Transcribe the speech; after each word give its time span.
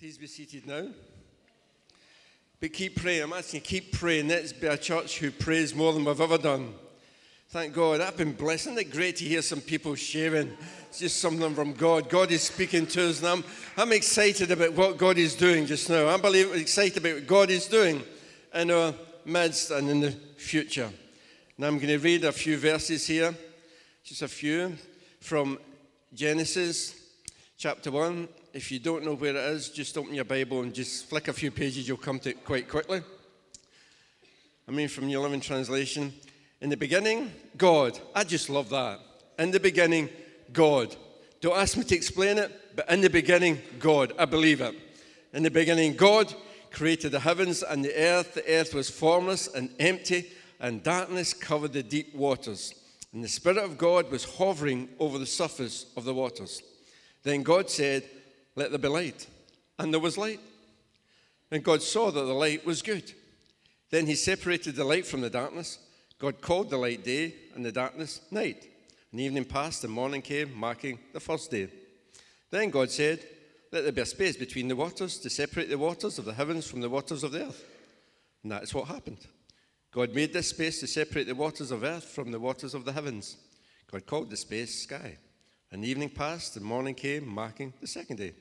Please 0.00 0.18
be 0.18 0.26
seated 0.26 0.66
now. 0.66 0.88
But 2.60 2.72
keep 2.72 2.96
praying. 2.96 3.22
I'm 3.22 3.32
asking 3.32 3.60
you, 3.60 3.64
keep 3.64 3.92
praying. 3.92 4.28
Let's 4.28 4.52
be 4.52 4.66
a 4.66 4.76
church 4.76 5.18
who 5.18 5.30
prays 5.30 5.74
more 5.74 5.92
than 5.92 6.04
we've 6.04 6.20
ever 6.20 6.36
done. 6.36 6.74
Thank 7.50 7.74
God. 7.74 8.00
I've 8.00 8.16
been 8.16 8.32
blessed. 8.32 8.66
Isn't 8.66 8.78
it 8.78 8.90
great 8.90 9.16
to 9.16 9.24
hear 9.24 9.40
some 9.40 9.60
people 9.60 9.94
sharing? 9.94 10.56
It's 10.88 10.98
just 10.98 11.20
something 11.20 11.54
from 11.54 11.74
God. 11.74 12.10
God 12.10 12.32
is 12.32 12.42
speaking 12.42 12.86
to 12.88 13.08
us, 13.08 13.20
and 13.20 13.28
I'm, 13.28 13.44
I'm 13.76 13.92
excited 13.92 14.50
about 14.50 14.72
what 14.72 14.98
God 14.98 15.16
is 15.16 15.36
doing 15.36 15.64
just 15.64 15.88
now. 15.88 16.08
I'm 16.08 16.20
believe, 16.20 16.52
excited 16.54 16.98
about 16.98 17.14
what 17.14 17.26
God 17.28 17.50
is 17.50 17.66
doing 17.66 18.02
in 18.52 18.70
our 18.72 18.92
midst 19.24 19.70
and 19.70 19.88
in 19.88 20.00
the 20.00 20.10
future. 20.10 20.90
Now 21.56 21.68
I'm 21.68 21.76
going 21.76 21.88
to 21.88 21.98
read 21.98 22.24
a 22.24 22.32
few 22.32 22.58
verses 22.58 23.06
here, 23.06 23.32
just 24.02 24.22
a 24.22 24.28
few 24.28 24.76
from 25.20 25.58
Genesis 26.12 27.00
chapter 27.56 27.92
1. 27.92 28.28
If 28.54 28.70
you 28.70 28.78
don't 28.78 29.04
know 29.04 29.16
where 29.16 29.30
it 29.30 29.36
is, 29.36 29.68
just 29.68 29.98
open 29.98 30.14
your 30.14 30.24
Bible 30.24 30.62
and 30.62 30.72
just 30.72 31.06
flick 31.06 31.26
a 31.26 31.32
few 31.32 31.50
pages, 31.50 31.88
you'll 31.88 31.96
come 31.96 32.20
to 32.20 32.30
it 32.30 32.44
quite 32.44 32.68
quickly. 32.68 33.02
I 34.68 34.70
mean, 34.70 34.86
from 34.86 35.08
New 35.08 35.18
Living 35.18 35.40
Translation. 35.40 36.12
In 36.60 36.70
the 36.70 36.76
beginning, 36.76 37.32
God. 37.56 37.98
I 38.14 38.22
just 38.22 38.48
love 38.48 38.68
that. 38.68 39.00
In 39.40 39.50
the 39.50 39.58
beginning, 39.58 40.08
God. 40.52 40.94
Don't 41.40 41.58
ask 41.58 41.76
me 41.76 41.82
to 41.82 41.96
explain 41.96 42.38
it, 42.38 42.76
but 42.76 42.88
in 42.88 43.00
the 43.00 43.10
beginning, 43.10 43.60
God. 43.80 44.12
I 44.16 44.24
believe 44.24 44.60
it. 44.60 44.76
In 45.32 45.42
the 45.42 45.50
beginning, 45.50 45.96
God 45.96 46.32
created 46.70 47.10
the 47.10 47.18
heavens 47.18 47.64
and 47.64 47.84
the 47.84 48.00
earth. 48.00 48.34
The 48.34 48.48
earth 48.48 48.72
was 48.72 48.88
formless 48.88 49.48
and 49.52 49.68
empty, 49.80 50.30
and 50.60 50.80
darkness 50.80 51.34
covered 51.34 51.72
the 51.72 51.82
deep 51.82 52.14
waters. 52.14 52.72
And 53.12 53.24
the 53.24 53.28
Spirit 53.28 53.58
of 53.58 53.78
God 53.78 54.12
was 54.12 54.24
hovering 54.24 54.90
over 55.00 55.18
the 55.18 55.26
surface 55.26 55.86
of 55.96 56.04
the 56.04 56.14
waters. 56.14 56.62
Then 57.24 57.42
God 57.42 57.68
said, 57.68 58.04
let 58.56 58.70
there 58.70 58.78
be 58.78 58.88
light. 58.88 59.26
And 59.78 59.92
there 59.92 60.00
was 60.00 60.18
light. 60.18 60.40
And 61.50 61.62
God 61.62 61.82
saw 61.82 62.10
that 62.10 62.20
the 62.20 62.32
light 62.32 62.64
was 62.64 62.82
good. 62.82 63.12
Then 63.90 64.06
he 64.06 64.14
separated 64.14 64.76
the 64.76 64.84
light 64.84 65.06
from 65.06 65.20
the 65.20 65.30
darkness. 65.30 65.78
God 66.18 66.40
called 66.40 66.70
the 66.70 66.76
light 66.76 67.04
day 67.04 67.34
and 67.54 67.64
the 67.64 67.72
darkness 67.72 68.20
night. 68.30 68.66
And 69.12 69.20
evening 69.20 69.44
passed 69.44 69.84
and 69.84 69.92
morning 69.92 70.22
came, 70.22 70.52
marking 70.54 70.98
the 71.12 71.20
first 71.20 71.50
day. 71.50 71.68
Then 72.50 72.70
God 72.70 72.90
said, 72.90 73.20
Let 73.70 73.82
there 73.82 73.92
be 73.92 74.00
a 74.00 74.06
space 74.06 74.36
between 74.36 74.68
the 74.68 74.76
waters 74.76 75.18
to 75.18 75.30
separate 75.30 75.68
the 75.68 75.78
waters 75.78 76.18
of 76.18 76.24
the 76.24 76.34
heavens 76.34 76.66
from 76.66 76.80
the 76.80 76.90
waters 76.90 77.22
of 77.22 77.32
the 77.32 77.46
earth. 77.46 77.64
And 78.42 78.52
that 78.52 78.62
is 78.62 78.74
what 78.74 78.88
happened. 78.88 79.26
God 79.92 80.14
made 80.14 80.32
this 80.32 80.48
space 80.48 80.80
to 80.80 80.88
separate 80.88 81.28
the 81.28 81.34
waters 81.34 81.70
of 81.70 81.84
earth 81.84 82.04
from 82.04 82.32
the 82.32 82.40
waters 82.40 82.74
of 82.74 82.84
the 82.84 82.92
heavens. 82.92 83.36
God 83.90 84.06
called 84.06 84.30
the 84.30 84.36
space 84.36 84.82
sky. 84.82 85.18
And 85.70 85.84
evening 85.84 86.10
passed 86.10 86.56
and 86.56 86.64
morning 86.64 86.94
came, 86.94 87.26
marking 87.26 87.72
the 87.80 87.86
second 87.86 88.16
day. 88.16 88.32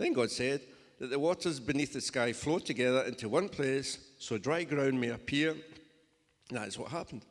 Then 0.00 0.14
God 0.14 0.30
said 0.30 0.62
that 0.98 1.10
the 1.10 1.18
waters 1.18 1.60
beneath 1.60 1.92
the 1.92 2.00
sky 2.00 2.32
flow 2.32 2.58
together 2.58 3.02
into 3.02 3.28
one 3.28 3.50
place 3.50 3.98
so 4.18 4.38
dry 4.38 4.64
ground 4.64 4.98
may 4.98 5.10
appear. 5.10 5.50
And 5.50 6.58
that 6.58 6.68
is 6.68 6.78
what 6.78 6.90
happened. 6.90 7.26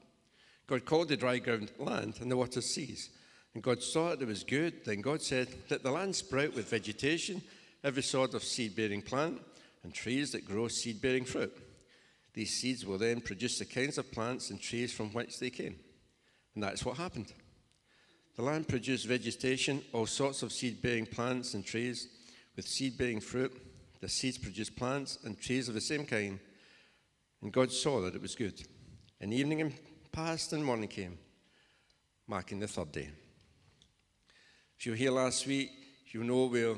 God 0.67 0.85
called 0.85 1.09
the 1.09 1.17
dry 1.17 1.39
ground 1.39 1.71
land 1.79 2.19
and 2.21 2.29
the 2.29 2.37
waters 2.37 2.67
seas. 2.67 3.09
And 3.55 3.63
God 3.63 3.81
saw 3.81 4.11
that 4.11 4.21
it 4.21 4.27
was 4.27 4.43
good. 4.43 4.85
Then 4.85 5.01
God 5.01 5.23
said, 5.23 5.47
Let 5.71 5.81
the 5.81 5.89
land 5.89 6.15
sprout 6.15 6.53
with 6.53 6.69
vegetation, 6.69 7.41
every 7.83 8.03
sort 8.03 8.35
of 8.35 8.43
seed 8.43 8.75
bearing 8.75 9.01
plant, 9.01 9.41
and 9.83 9.91
trees 9.91 10.31
that 10.33 10.45
grow 10.45 10.67
seed 10.67 11.01
bearing 11.01 11.25
fruit. 11.25 11.57
These 12.35 12.51
seeds 12.51 12.85
will 12.85 12.99
then 12.99 13.19
produce 13.19 13.57
the 13.57 13.65
kinds 13.65 13.97
of 13.97 14.11
plants 14.11 14.51
and 14.51 14.61
trees 14.61 14.93
from 14.93 15.11
which 15.13 15.39
they 15.39 15.49
came. 15.49 15.75
And 16.53 16.63
that's 16.63 16.85
what 16.85 16.97
happened. 16.97 17.33
The 18.35 18.43
land 18.43 18.67
produced 18.67 19.07
vegetation, 19.07 19.81
all 19.91 20.05
sorts 20.05 20.43
of 20.43 20.51
seed 20.51 20.83
bearing 20.83 21.07
plants 21.07 21.55
and 21.55 21.65
trees 21.65 22.09
with 22.59 22.67
seed 22.67 22.97
bearing 22.97 23.21
fruit. 23.21 23.53
The 24.01 24.09
seeds 24.09 24.37
produced 24.37 24.75
plants 24.75 25.17
and 25.23 25.39
trees 25.39 25.69
of 25.69 25.75
the 25.75 25.79
same 25.79 26.05
kind. 26.05 26.37
And 27.41 27.53
God 27.53 27.71
saw 27.71 28.01
that 28.01 28.15
it 28.15 28.21
was 28.21 28.35
good. 28.35 28.61
And 29.21 29.33
evening 29.33 29.73
passed 30.11 30.51
and 30.51 30.65
morning 30.65 30.89
came, 30.89 31.17
marking 32.27 32.59
the 32.59 32.67
third 32.67 32.91
day. 32.91 33.09
If 34.77 34.85
you 34.85 34.91
were 34.91 34.97
here 34.97 35.11
last 35.11 35.47
week, 35.47 35.71
you 36.07 36.25
know 36.25 36.47
we're, 36.47 36.75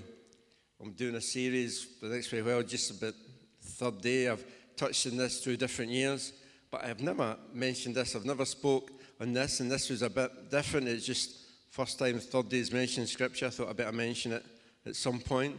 I'm 0.79 0.91
doing 0.91 1.15
a 1.15 1.21
series 1.21 1.83
for 1.99 2.09
the 2.09 2.13
next 2.13 2.27
very 2.27 2.43
well, 2.43 2.61
just 2.61 2.91
about 2.91 3.15
third 3.63 4.01
day. 4.01 4.29
I've 4.29 4.45
touched 4.77 5.07
on 5.07 5.17
this 5.17 5.43
through 5.43 5.57
different 5.57 5.89
years, 5.89 6.31
but 6.69 6.85
I've 6.85 7.01
never 7.01 7.37
mentioned 7.51 7.95
this. 7.95 8.15
I've 8.15 8.25
never 8.25 8.45
spoke 8.45 8.91
on 9.19 9.33
this, 9.33 9.61
and 9.61 9.71
this 9.71 9.89
was 9.89 10.03
a 10.03 10.11
bit 10.11 10.51
different. 10.51 10.87
It's 10.87 11.07
just 11.07 11.39
first 11.71 11.97
time 11.97 12.19
third 12.19 12.49
day 12.49 12.59
is 12.59 12.71
mentioned 12.71 13.05
in 13.05 13.07
Scripture. 13.07 13.47
I 13.47 13.49
thought 13.49 13.69
I'd 13.69 13.77
better 13.77 13.91
mention 13.91 14.33
it 14.33 14.45
at 14.85 14.95
some 14.95 15.19
point. 15.19 15.55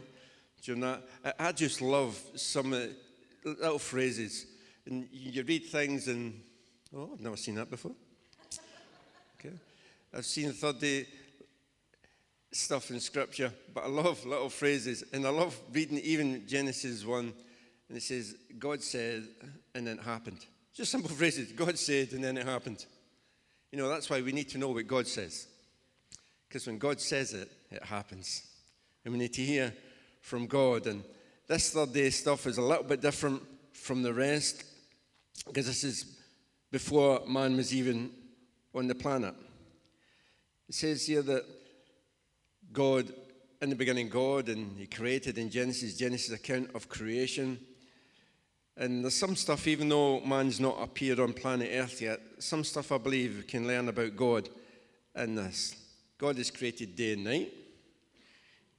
Do 0.63 0.71
you 0.71 0.77
know, 0.77 0.97
I, 1.25 1.33
I 1.39 1.51
just 1.51 1.81
love 1.81 2.19
some 2.35 2.71
little 3.43 3.79
phrases. 3.79 4.45
And 4.85 5.07
you 5.11 5.43
read 5.43 5.65
things 5.65 6.07
and, 6.07 6.41
oh, 6.95 7.11
I've 7.13 7.21
never 7.21 7.37
seen 7.37 7.55
that 7.55 7.69
before. 7.69 7.91
Okay. 9.39 9.53
I've 10.13 10.25
seen 10.25 10.53
third 10.53 10.79
day 10.79 11.05
stuff 12.51 12.91
in 12.91 12.99
scripture, 12.99 13.51
but 13.73 13.83
I 13.83 13.87
love 13.87 14.25
little 14.25 14.49
phrases. 14.49 15.03
And 15.11 15.25
I 15.25 15.29
love 15.29 15.59
reading 15.71 15.99
even 15.99 16.47
Genesis 16.47 17.05
1, 17.05 17.33
and 17.89 17.97
it 17.97 18.03
says, 18.03 18.35
God 18.57 18.81
said, 18.81 19.27
and 19.75 19.85
then 19.85 19.99
it 19.99 20.03
happened. 20.03 20.45
Just 20.73 20.91
simple 20.91 21.09
phrases. 21.15 21.51
God 21.51 21.77
said, 21.77 22.13
and 22.13 22.23
then 22.23 22.37
it 22.37 22.45
happened. 22.45 22.85
You 23.71 23.79
know, 23.79 23.89
that's 23.89 24.09
why 24.09 24.21
we 24.21 24.31
need 24.31 24.49
to 24.49 24.57
know 24.57 24.69
what 24.69 24.87
God 24.87 25.07
says. 25.07 25.47
Because 26.47 26.67
when 26.67 26.77
God 26.77 27.01
says 27.01 27.33
it, 27.33 27.51
it 27.71 27.83
happens. 27.83 28.47
And 29.03 29.13
we 29.13 29.19
need 29.19 29.33
to 29.33 29.41
hear 29.41 29.73
from 30.23 30.47
God. 30.47 30.87
And 30.87 31.03
this 31.47 31.71
third 31.71 31.93
day 31.93 32.09
stuff 32.09 32.47
is 32.47 32.57
a 32.57 32.61
little 32.61 32.85
bit 32.85 33.01
different 33.01 33.43
from 33.73 34.01
the 34.01 34.13
rest 34.13 34.63
because 35.45 35.67
this 35.67 35.83
is 35.83 36.17
before 36.71 37.21
man 37.27 37.55
was 37.55 37.75
even 37.75 38.09
on 38.73 38.87
the 38.87 38.95
planet. 38.95 39.35
It 40.67 40.75
says 40.75 41.05
here 41.05 41.21
that 41.21 41.45
God, 42.71 43.13
in 43.61 43.69
the 43.69 43.75
beginning, 43.75 44.09
God, 44.09 44.49
and 44.49 44.79
He 44.79 44.87
created 44.87 45.37
in 45.37 45.49
Genesis, 45.49 45.97
Genesis 45.97 46.33
account 46.33 46.71
of 46.73 46.89
creation. 46.89 47.59
And 48.77 49.03
there's 49.03 49.13
some 49.13 49.35
stuff, 49.35 49.67
even 49.67 49.89
though 49.89 50.21
man's 50.21 50.59
not 50.59 50.81
appeared 50.81 51.19
on 51.19 51.33
planet 51.33 51.69
Earth 51.73 52.01
yet, 52.01 52.21
some 52.39 52.63
stuff 52.63 52.91
I 52.91 52.97
believe 52.97 53.35
we 53.37 53.43
can 53.43 53.67
learn 53.67 53.89
about 53.89 54.15
God 54.15 54.49
in 55.15 55.35
this. 55.35 55.75
God 56.17 56.37
has 56.37 56.49
created 56.49 56.95
day 56.95 57.13
and 57.13 57.25
night. 57.25 57.53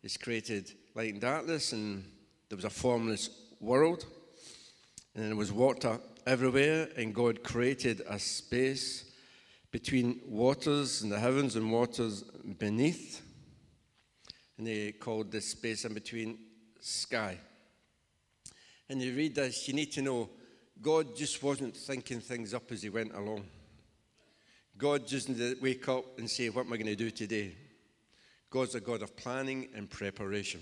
He's 0.02 0.16
created 0.16 0.72
light 0.94 1.12
and 1.12 1.20
darkness, 1.20 1.72
and 1.72 2.04
there 2.48 2.56
was 2.56 2.64
a 2.64 2.70
formless 2.70 3.30
world, 3.60 4.06
and 5.14 5.26
there 5.26 5.36
was 5.36 5.52
water 5.52 5.98
everywhere, 6.26 6.88
and 6.96 7.14
God 7.14 7.42
created 7.42 8.02
a 8.08 8.18
space 8.18 9.12
between 9.70 10.20
waters 10.26 11.02
in 11.02 11.08
the 11.08 11.18
heavens 11.18 11.56
and 11.56 11.70
waters 11.72 12.22
beneath. 12.58 13.22
And 14.56 14.66
they 14.68 14.92
called 14.92 15.32
this 15.32 15.50
space 15.50 15.84
in 15.84 15.94
between 15.94 16.38
sky. 16.80 17.38
And 18.88 19.02
you 19.02 19.14
read 19.14 19.34
this, 19.34 19.66
you 19.66 19.74
need 19.74 19.90
to 19.92 20.02
know 20.02 20.30
God 20.80 21.16
just 21.16 21.42
wasn't 21.42 21.76
thinking 21.76 22.20
things 22.20 22.54
up 22.54 22.70
as 22.70 22.82
he 22.82 22.88
went 22.88 23.14
along. 23.14 23.46
God 24.76 25.06
just 25.06 25.26
didn't 25.26 25.62
wake 25.62 25.88
up 25.88 26.18
and 26.18 26.28
say, 26.28 26.50
What 26.50 26.66
am 26.66 26.72
I 26.72 26.76
going 26.76 26.86
to 26.86 26.96
do 26.96 27.10
today? 27.10 27.56
God's 28.50 28.74
a 28.74 28.80
God 28.80 29.02
of 29.02 29.16
planning 29.16 29.68
and 29.74 29.88
preparation. 29.88 30.60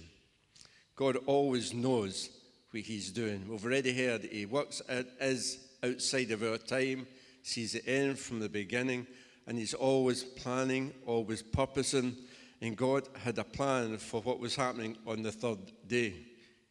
God 0.96 1.16
always 1.26 1.72
knows 1.72 2.30
what 2.70 2.82
He's 2.82 3.10
doing. 3.10 3.48
We've 3.48 3.64
already 3.64 3.92
heard 3.92 4.24
He 4.24 4.46
works 4.46 4.82
out, 4.88 5.06
is 5.20 5.58
outside 5.82 6.30
of 6.30 6.42
our 6.42 6.58
time, 6.58 7.06
sees 7.42 7.72
the 7.72 7.86
end 7.86 8.18
from 8.18 8.40
the 8.40 8.48
beginning, 8.48 9.06
and 9.46 9.58
He's 9.58 9.74
always 9.74 10.22
planning, 10.22 10.92
always 11.06 11.42
purposing. 11.42 12.16
And 12.60 12.76
God 12.76 13.08
had 13.18 13.38
a 13.38 13.44
plan 13.44 13.98
for 13.98 14.20
what 14.22 14.38
was 14.38 14.54
happening 14.54 14.96
on 15.06 15.22
the 15.22 15.32
third 15.32 15.58
day. 15.88 16.14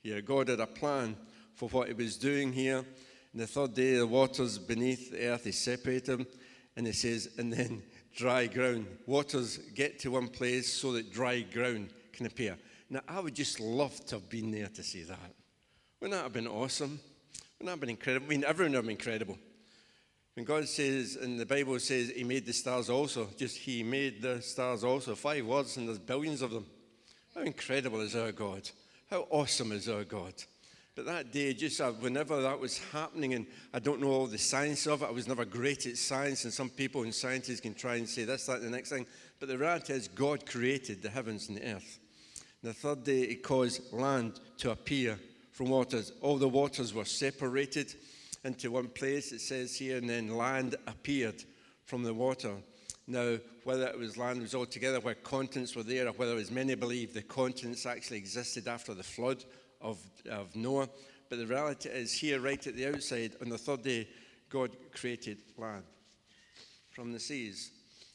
Here, 0.01 0.22
God 0.22 0.48
had 0.48 0.62
a 0.62 0.68
plan 0.68 1.18
for 1.56 1.68
what 1.69 1.90
He 1.90 1.94
was 1.94 2.18
doing 2.18 2.54
here. 2.54 2.78
On 2.78 3.40
the 3.40 3.48
third 3.48 3.74
day, 3.74 3.96
the 3.96 4.07
waters 4.07 4.57
beneath 4.57 5.12
the 5.12 5.28
earth, 5.28 5.44
He 5.44 5.51
separated 5.51 6.06
them. 6.06 6.28
And 6.78 6.88
He 6.88 6.94
says, 6.94 7.30
and 7.38 7.51
then 7.51 7.84
dry 8.16 8.48
ground. 8.48 8.88
Waters 9.06 9.57
get 9.75 10.00
to 10.00 10.12
one 10.12 10.30
place 10.30 10.72
so 10.74 10.94
that 10.94 11.12
dry 11.12 11.42
ground 11.42 11.90
can 12.13 12.25
appear. 12.25 12.57
Now, 12.92 13.00
I 13.08 13.22
would 13.22 13.34
just 13.34 13.62
love 13.62 14.06
to 14.08 14.16
have 14.16 14.30
been 14.30 14.52
there 14.52 14.68
to 14.68 14.84
see 14.84 15.04
that. 15.04 15.18
Wouldn't 16.02 16.18
that 16.18 16.24
have 16.24 16.34
been 16.34 16.46
awesome? 16.46 17.00
Wouldn't 17.58 17.66
that 17.66 17.70
have 17.70 17.80
been 17.80 17.90
incredible? 17.90 18.26
I 18.26 18.30
mean, 18.30 18.44
everyone 18.44 18.74
would 18.74 18.78
have 18.80 18.86
been 18.86 18.98
incredible. 18.98 19.38
When 20.34 20.46
God 20.46 20.68
says, 20.68 21.16
and 21.16 21.40
the 21.40 21.46
Bible 21.46 21.80
says 21.80 22.10
He 22.10 22.26
made 22.26 22.46
the 22.46 22.52
stars 22.52 22.90
also, 22.90 23.30
just 23.38 23.58
He 23.58 23.82
made 23.82 24.22
the 24.22 24.42
stars 24.42 24.84
also. 24.84 25.16
Five 25.16 25.46
words, 25.46 25.78
and 25.78 25.88
there's 25.88 26.00
billions 26.00 26.42
of 26.42 26.52
them. 26.52 26.66
How 27.34 27.42
incredible 27.42 28.02
is 28.02 28.14
our 28.14 28.34
God? 28.34 28.70
How 29.10 29.26
awesome 29.30 29.72
is 29.72 29.88
our 29.88 30.04
God? 30.04 30.34
But 30.94 31.06
that 31.06 31.32
day, 31.32 31.54
just 31.54 31.80
uh, 31.80 31.92
whenever 31.92 32.42
that 32.42 32.60
was 32.60 32.78
happening, 32.92 33.36
and 33.36 33.46
I 33.74 33.80
don't 33.80 34.02
know 34.02 34.12
all 34.12 34.28
the 34.28 34.38
science 34.38 34.86
of 34.86 35.02
it, 35.02 35.06
I 35.06 35.12
was 35.12 35.30
never 35.30 35.46
great 35.46 35.86
at 35.86 35.96
science, 35.96 36.44
and 36.44 36.52
some 36.52 36.70
people 36.70 37.04
and 37.04 37.16
scientists 37.16 37.62
can 37.62 37.74
try 37.74 37.96
and 37.96 38.10
say 38.10 38.26
this, 38.26 38.48
that, 38.48 38.58
and 38.58 38.66
the 38.66 38.70
next 38.70 38.90
thing. 38.90 39.06
But 39.40 39.48
the 39.48 39.58
reality 39.58 39.94
is, 39.94 40.10
God 40.10 40.46
created 40.46 41.02
the 41.02 41.10
heavens 41.10 41.48
and 41.48 41.56
the 41.56 41.76
earth. 41.76 42.00
The 42.63 42.74
third 42.74 43.04
day, 43.04 43.28
he 43.28 43.36
caused 43.36 43.92
land 43.92 44.40
to 44.60 44.72
appear 44.72 45.18
from 45.52 45.69
waters. 45.69 46.12
All 46.22 46.38
the 46.38 46.48
waters 46.48 46.94
were 46.94 47.06
separated 47.06 47.96
into 48.44 48.72
one 48.72 48.88
place, 48.88 49.31
it 49.31 49.42
says 49.42 49.75
here, 49.75 49.98
and 49.98 50.10
then 50.10 50.38
land 50.38 50.75
appeared 50.88 51.44
from 51.86 52.04
the 52.04 52.13
water. 52.13 52.54
Now, 53.08 53.38
whether 53.63 53.88
it 53.88 53.98
was 53.98 54.18
land 54.18 54.42
was 54.42 54.54
all 54.54 54.66
together, 54.66 55.00
where 55.00 55.16
continents 55.16 55.75
were 55.75 55.84
there, 55.84 56.08
or 56.08 56.12
whether, 56.13 56.38
as 56.38 56.52
many 56.52 56.75
believe, 56.75 57.13
the 57.13 57.24
continents 57.24 57.86
actually 57.86 58.18
existed 58.18 58.68
after 58.68 58.94
the 58.94 59.04
flood 59.04 59.44
of, 59.81 60.00
of 60.30 60.56
Noah. 60.56 60.90
But 61.30 61.40
the 61.40 61.48
reality 61.48 61.90
is 61.90 62.13
here, 62.13 62.40
right 62.40 62.66
at 62.66 62.75
the 62.75 62.88
outside, 62.88 63.36
on 63.42 63.50
the 63.50 63.58
third 63.58 63.84
day, 63.84 64.08
God 64.50 64.75
created 64.94 65.40
land 65.58 65.84
from 66.92 67.12
the 67.12 67.19
seas. 67.19 67.72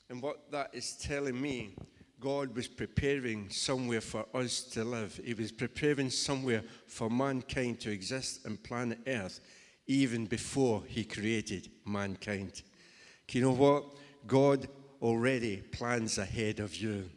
And 0.09 0.23
what 0.23 0.51
that 0.53 0.71
is 0.73 0.97
telling 0.97 1.41
me, 1.41 1.75
God 2.19 2.57
was 2.57 2.67
preparing 2.67 3.51
somewhere 3.51 4.01
for 4.01 4.25
us 4.33 4.63
to 4.63 4.85
live. 4.85 5.21
He 5.23 5.35
was 5.35 5.53
preparing 5.53 6.09
somewhere 6.09 6.63
for 6.87 7.11
mankind 7.11 7.81
to 7.81 7.91
exist 7.91 8.47
on 8.47 8.57
planet 8.57 8.99
Earth 9.07 9.41
even 9.87 10.25
before 10.25 10.83
He 10.87 11.05
created 11.05 11.71
mankind. 11.85 12.63
You 13.31 13.43
know 13.43 13.53
what? 13.53 13.85
God 14.27 14.67
already 15.03 15.59
plans 15.59 16.19
ahead 16.19 16.61
of 16.61 16.75
you. 16.77 17.11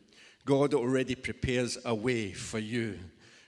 God 0.45 0.73
already 0.73 1.15
prepares 1.15 1.77
a 1.85 1.95
way 1.95 2.33
for 2.33 2.59
you. 2.59 2.99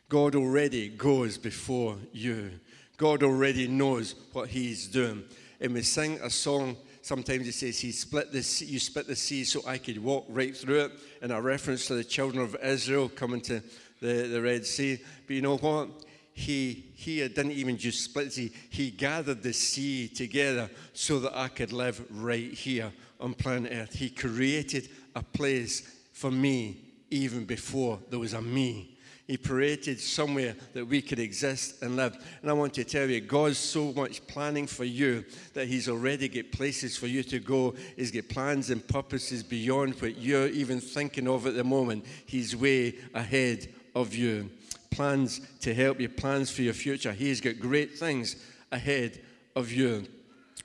God 0.08 0.36
already 0.36 0.88
goes 0.90 1.38
before 1.38 1.98
you. 2.12 2.52
God 2.98 3.24
already 3.24 3.68
knows 3.68 4.16
what 4.32 4.50
He's 4.50 4.88
doing. 4.88 5.24
And 5.60 5.74
we 5.74 5.82
sing 5.82 6.20
a 6.22 6.30
song 6.30 6.78
sometimes 7.02 7.46
he 7.46 7.52
says 7.52 7.80
he 7.80 7.92
split 7.92 8.32
the 8.32 8.44
sea, 8.44 8.66
you 8.66 8.80
split 8.80 9.08
the 9.08 9.16
sea 9.16 9.44
so 9.44 9.62
I 9.68 9.78
could 9.78 10.02
walk 10.04 10.26
right 10.30 10.56
through 10.56 10.86
it, 10.86 10.92
in 11.22 11.32
a 11.32 11.42
reference 11.42 11.88
to 11.88 11.96
the 11.96 12.04
children 12.04 12.44
of 12.44 12.56
Israel 12.64 13.10
coming 13.10 13.42
to 13.42 13.62
the, 14.00 14.28
the 14.28 14.42
Red 14.42 14.66
Sea. 14.66 15.00
But 15.28 15.36
you 15.36 15.42
know 15.42 15.58
what? 15.58 15.90
He, 16.34 16.92
he 16.96 17.18
didn't 17.28 17.52
even 17.52 17.78
just 17.78 18.04
split 18.04 18.26
the 18.26 18.32
sea, 18.32 18.52
he 18.70 18.92
gathered 18.92 19.44
the 19.44 19.54
sea 19.54 20.08
together 20.08 20.70
so 20.94 21.20
that 21.20 21.38
I 21.38 21.50
could 21.50 21.74
live 21.74 22.04
right 22.10 22.52
here 22.52 22.92
on 23.20 23.34
planet 23.34 23.72
Earth. 23.74 23.94
He 23.94 24.10
created 24.10 24.90
a 25.16 25.22
place 25.22 26.00
for 26.14 26.32
me 26.32 26.78
even 27.10 27.46
before 27.46 28.00
there 28.10 28.20
was 28.20 28.34
a 28.34 28.42
me. 28.42 28.91
He 29.32 29.38
created 29.38 29.98
somewhere 29.98 30.58
that 30.74 30.84
we 30.84 31.02
could 31.02 31.18
exist 31.18 31.82
and 31.82 31.96
live. 31.96 32.18
And 32.42 32.52
I 32.52 32.54
want 32.54 32.74
to 32.74 32.84
tell 32.84 33.10
you, 33.10 33.22
God's 33.22 33.58
so 33.58 33.94
much 33.94 34.28
planning 34.28 34.68
for 34.68 34.84
you 34.84 35.24
that 35.54 35.70
He's 35.70 35.88
already 35.88 36.28
got 36.28 36.52
places 36.52 36.98
for 36.98 37.08
you 37.08 37.24
to 37.24 37.40
go. 37.40 37.74
He's 37.96 38.12
got 38.12 38.28
plans 38.28 38.72
and 38.72 38.86
purposes 38.86 39.42
beyond 39.42 39.94
what 40.02 40.18
you're 40.18 40.50
even 40.50 40.82
thinking 40.82 41.30
of 41.30 41.48
at 41.48 41.56
the 41.56 41.64
moment. 41.64 42.04
He's 42.26 42.58
way 42.58 42.96
ahead 43.14 43.70
of 43.96 44.14
you. 44.14 44.50
Plans 44.90 45.40
to 45.62 45.74
help 45.74 46.02
you, 46.02 46.10
plans 46.10 46.52
for 46.52 46.64
your 46.64 46.74
future. 46.74 47.14
He's 47.14 47.40
got 47.40 47.58
great 47.58 47.98
things 47.98 48.36
ahead 48.70 49.22
of 49.56 49.72
you. 49.72 50.08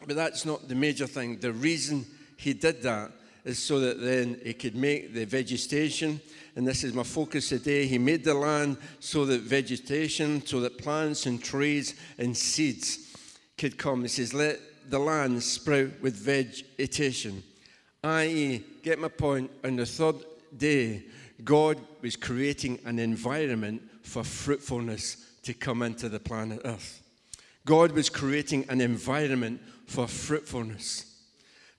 But 0.09 0.17
that's 0.17 0.45
not 0.45 0.67
the 0.67 0.75
major 0.75 1.07
thing. 1.07 1.39
The 1.39 1.53
reason 1.53 2.05
He 2.37 2.53
did 2.53 2.83
that 2.83 3.13
is 3.47 3.59
so 3.59 3.81
that 3.81 4.03
then 4.03 4.39
He 4.45 4.53
could 4.53 4.77
make 4.77 5.15
the 5.15 5.25
vegetation 5.25 6.21
and 6.57 6.67
this 6.67 6.85
is 6.85 6.95
my 6.95 7.03
focus 7.03 7.51
today. 7.51 7.87
He 7.87 7.99
made 7.99 8.25
the 8.25 8.33
land 8.33 8.79
so 8.99 9.27
that 9.27 9.43
vegetation, 9.43 10.45
so 10.45 10.61
that 10.61 10.79
plants 10.79 11.27
and 11.27 11.43
trees 11.43 11.95
and 12.17 12.35
seeds 12.35 13.15
could 13.59 13.77
come. 13.77 14.03
He 14.03 14.09
says, 14.09 14.33
let 14.33 14.59
the 14.89 14.99
land 14.99 15.43
sprout 15.43 15.91
with 16.01 16.17
vegetation. 16.17 17.43
I.e., 18.03 18.65
get 18.83 18.99
my 18.99 19.09
point, 19.09 19.51
on 19.65 19.77
the 19.77 19.85
third 19.85 20.17
day, 20.57 21.05
God 21.45 21.79
was 22.01 22.17
creating 22.17 22.79
an 22.87 22.99
environment 22.99 23.83
for 24.03 24.25
fruitfulness 24.25 25.35
to 25.43 25.53
come 25.53 25.83
into 25.83 26.09
the 26.09 26.21
planet 26.21 26.63
Earth. 26.65 27.03
God 27.67 27.93
was 27.93 28.09
creating 28.09 28.65
an 28.71 28.81
environment 28.81 29.61
for 29.87 30.07
fruitfulness 30.07 31.16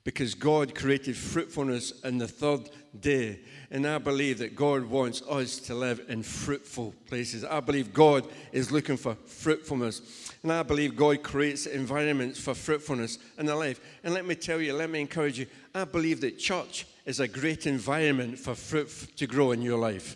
because 0.07 0.35
God 0.35 0.73
created 0.73 1.17
fruitfulness 1.17 1.91
in 2.05 2.17
the 2.17 2.29
third 2.29 2.69
day. 3.01 3.41
And 3.71 3.85
I 3.85 3.97
believe 3.97 4.37
that 4.37 4.55
God 4.55 4.85
wants 4.85 5.21
us 5.23 5.59
to 5.59 5.75
live 5.75 6.05
in 6.07 6.23
fruitful 6.23 6.93
places. 7.07 7.43
I 7.43 7.59
believe 7.59 7.93
God 7.93 8.25
is 8.53 8.71
looking 8.71 8.95
for 8.95 9.15
fruitfulness. 9.25 10.31
And 10.43 10.53
I 10.53 10.63
believe 10.63 10.95
God 10.95 11.23
creates 11.23 11.65
environments 11.65 12.39
for 12.39 12.53
fruitfulness 12.53 13.19
in 13.37 13.49
our 13.49 13.57
life. 13.57 13.81
And 14.01 14.13
let 14.13 14.25
me 14.25 14.35
tell 14.35 14.61
you, 14.61 14.71
let 14.71 14.89
me 14.89 15.01
encourage 15.01 15.39
you, 15.39 15.47
I 15.75 15.83
believe 15.83 16.21
that 16.21 16.39
church 16.39 16.87
is 17.05 17.19
a 17.19 17.27
great 17.27 17.67
environment 17.67 18.39
for 18.39 18.55
fruit 18.55 19.09
to 19.17 19.27
grow 19.27 19.51
in 19.51 19.61
your 19.61 19.77
life. 19.77 20.15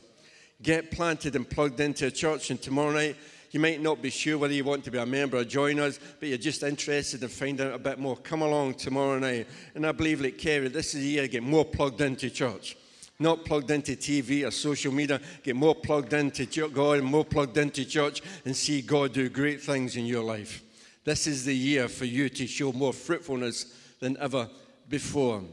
Get 0.61 0.91
planted 0.91 1.35
and 1.35 1.49
plugged 1.49 1.81
into 1.81 2.07
a 2.07 2.11
church, 2.11 2.49
and 2.49 2.61
tomorrow 2.61 2.93
night, 2.93 3.17
you 3.51 3.59
might 3.59 3.81
not 3.81 4.01
be 4.01 4.09
sure 4.09 4.37
whether 4.37 4.53
you 4.53 4.63
want 4.63 4.85
to 4.85 4.91
be 4.91 4.97
a 4.97 5.05
member 5.05 5.37
or 5.37 5.43
join 5.43 5.79
us, 5.79 5.99
but 6.19 6.29
you're 6.29 6.37
just 6.37 6.63
interested 6.63 7.21
in 7.21 7.27
finding 7.27 7.67
out 7.67 7.73
a 7.73 7.79
bit 7.79 7.99
more. 7.99 8.15
Come 8.15 8.41
along 8.41 8.75
tomorrow 8.75 9.19
night. 9.19 9.47
And 9.75 9.85
I 9.85 9.91
believe, 9.91 10.21
like 10.21 10.37
Kerry, 10.37 10.69
this 10.69 10.95
is 10.95 11.01
the 11.01 11.07
year 11.07 11.21
to 11.23 11.27
get 11.27 11.43
more 11.43 11.65
plugged 11.65 11.99
into 11.99 12.29
church. 12.29 12.77
Not 13.19 13.43
plugged 13.43 13.69
into 13.69 13.91
TV 13.97 14.47
or 14.47 14.51
social 14.51 14.93
media. 14.93 15.19
Get 15.43 15.57
more 15.57 15.75
plugged 15.75 16.13
into 16.13 16.45
God 16.69 16.99
and 16.99 17.05
more 17.05 17.25
plugged 17.25 17.57
into 17.57 17.83
church 17.83 18.21
and 18.45 18.55
see 18.55 18.81
God 18.81 19.13
do 19.13 19.29
great 19.29 19.61
things 19.61 19.97
in 19.97 20.05
your 20.05 20.23
life. 20.23 20.63
This 21.03 21.27
is 21.27 21.43
the 21.43 21.55
year 21.55 21.87
for 21.89 22.05
you 22.05 22.29
to 22.29 22.47
show 22.47 22.71
more 22.71 22.93
fruitfulness 22.93 23.65
than 23.99 24.15
ever 24.17 24.49
before. 24.87 25.43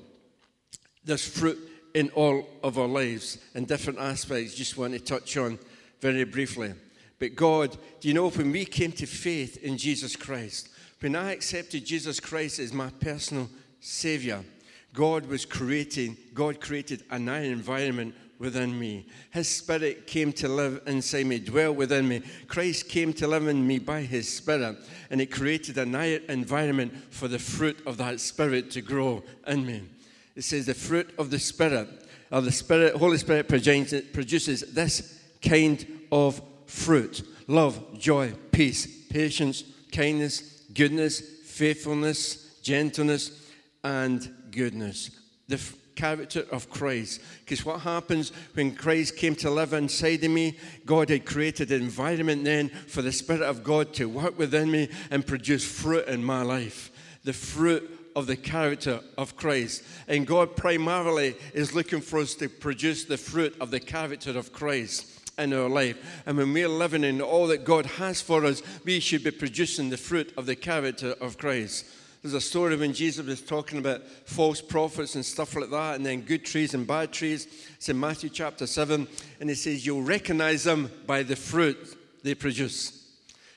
There's 1.04 1.26
fruit 1.26 1.58
in 1.94 2.10
all 2.10 2.48
of 2.62 2.78
our 2.78 2.86
lives 2.86 3.38
in 3.54 3.64
different 3.64 3.98
aspects. 3.98 4.54
Just 4.54 4.78
want 4.78 4.92
to 4.92 5.00
touch 5.00 5.36
on 5.36 5.58
very 6.00 6.24
briefly. 6.24 6.74
But 7.18 7.34
God, 7.34 7.76
do 8.00 8.08
you 8.08 8.14
know 8.14 8.30
when 8.30 8.52
we 8.52 8.64
came 8.64 8.92
to 8.92 9.06
faith 9.06 9.62
in 9.62 9.76
Jesus 9.76 10.14
Christ, 10.14 10.68
when 11.00 11.16
I 11.16 11.32
accepted 11.32 11.84
Jesus 11.84 12.20
Christ 12.20 12.58
as 12.58 12.72
my 12.72 12.90
personal 13.00 13.48
Savior, 13.80 14.44
God 14.92 15.26
was 15.26 15.44
creating, 15.44 16.16
God 16.34 16.60
created 16.60 17.04
an 17.10 17.28
environment 17.28 18.14
within 18.38 18.78
me. 18.78 19.06
His 19.30 19.48
Spirit 19.48 20.06
came 20.06 20.32
to 20.34 20.48
live 20.48 20.80
inside 20.86 21.26
me, 21.26 21.38
dwell 21.40 21.72
within 21.72 22.06
me. 22.08 22.22
Christ 22.46 22.88
came 22.88 23.12
to 23.14 23.26
live 23.26 23.48
in 23.48 23.66
me 23.66 23.78
by 23.78 24.02
His 24.02 24.32
Spirit, 24.32 24.76
and 25.10 25.20
it 25.20 25.30
created 25.30 25.76
an 25.78 25.94
environment 26.28 26.94
for 27.10 27.28
the 27.28 27.38
fruit 27.38 27.78
of 27.86 27.96
that 27.98 28.20
Spirit 28.20 28.70
to 28.72 28.80
grow 28.80 29.22
in 29.46 29.66
me. 29.66 29.82
It 30.36 30.42
says 30.42 30.66
the 30.66 30.74
fruit 30.74 31.10
of 31.18 31.30
the 31.30 31.38
Spirit, 31.38 31.88
or 32.30 32.40
the 32.40 32.52
Spirit, 32.52 32.94
Holy 32.94 33.18
Spirit 33.18 33.48
produces 33.48 34.72
this 34.72 35.20
kind 35.42 35.84
of 36.12 36.40
fruit 36.68 37.22
love, 37.48 37.98
joy, 37.98 38.32
peace, 38.52 38.86
patience, 39.08 39.64
kindness, 39.90 40.62
goodness, 40.74 41.20
faithfulness, 41.44 42.60
gentleness, 42.62 43.50
and 43.82 44.32
goodness. 44.50 45.10
The 45.48 45.56
f- 45.56 45.74
character 45.96 46.44
of 46.52 46.70
Christ. 46.70 47.20
Because 47.40 47.64
what 47.64 47.80
happens 47.80 48.30
when 48.54 48.76
Christ 48.76 49.16
came 49.16 49.34
to 49.36 49.50
live 49.50 49.72
inside 49.72 50.22
of 50.22 50.30
me, 50.30 50.56
God 50.86 51.08
had 51.08 51.24
created 51.24 51.72
an 51.72 51.82
environment 51.82 52.44
then 52.44 52.68
for 52.68 53.02
the 53.02 53.10
Spirit 53.10 53.42
of 53.42 53.64
God 53.64 53.92
to 53.94 54.08
work 54.08 54.38
within 54.38 54.70
me 54.70 54.90
and 55.10 55.26
produce 55.26 55.64
fruit 55.64 56.06
in 56.06 56.22
my 56.22 56.42
life. 56.42 56.92
The 57.24 57.32
fruit 57.32 58.12
of 58.14 58.26
the 58.26 58.36
character 58.36 59.00
of 59.16 59.36
Christ. 59.36 59.82
And 60.06 60.26
God 60.26 60.54
primarily 60.54 61.34
is 61.52 61.74
looking 61.74 62.00
for 62.00 62.20
us 62.20 62.34
to 62.36 62.48
produce 62.48 63.04
the 63.04 63.16
fruit 63.16 63.56
of 63.60 63.70
the 63.70 63.80
character 63.80 64.38
of 64.38 64.52
Christ 64.52 65.18
in 65.38 65.52
our 65.52 65.68
life. 65.68 66.22
And 66.26 66.36
when 66.36 66.52
we're 66.52 66.68
living 66.68 67.04
in 67.04 67.20
all 67.20 67.46
that 67.48 67.64
God 67.64 67.86
has 67.86 68.20
for 68.20 68.44
us, 68.44 68.62
we 68.84 69.00
should 69.00 69.24
be 69.24 69.30
producing 69.30 69.90
the 69.90 69.96
fruit 69.96 70.32
of 70.36 70.46
the 70.46 70.56
character 70.56 71.14
of 71.20 71.38
Christ. 71.38 71.86
There's 72.22 72.34
a 72.34 72.40
story 72.40 72.76
when 72.76 72.92
Jesus 72.92 73.24
was 73.24 73.40
talking 73.40 73.78
about 73.78 74.04
false 74.24 74.60
prophets 74.60 75.14
and 75.14 75.24
stuff 75.24 75.54
like 75.54 75.70
that, 75.70 75.96
and 75.96 76.04
then 76.04 76.22
good 76.22 76.44
trees 76.44 76.74
and 76.74 76.86
bad 76.86 77.12
trees. 77.12 77.46
It's 77.76 77.88
in 77.88 77.98
Matthew 77.98 78.28
chapter 78.28 78.66
7, 78.66 79.06
and 79.40 79.48
he 79.48 79.54
says, 79.54 79.86
You'll 79.86 80.02
recognize 80.02 80.64
them 80.64 80.90
by 81.06 81.22
the 81.22 81.36
fruit 81.36 81.96
they 82.24 82.34
produce. 82.34 82.94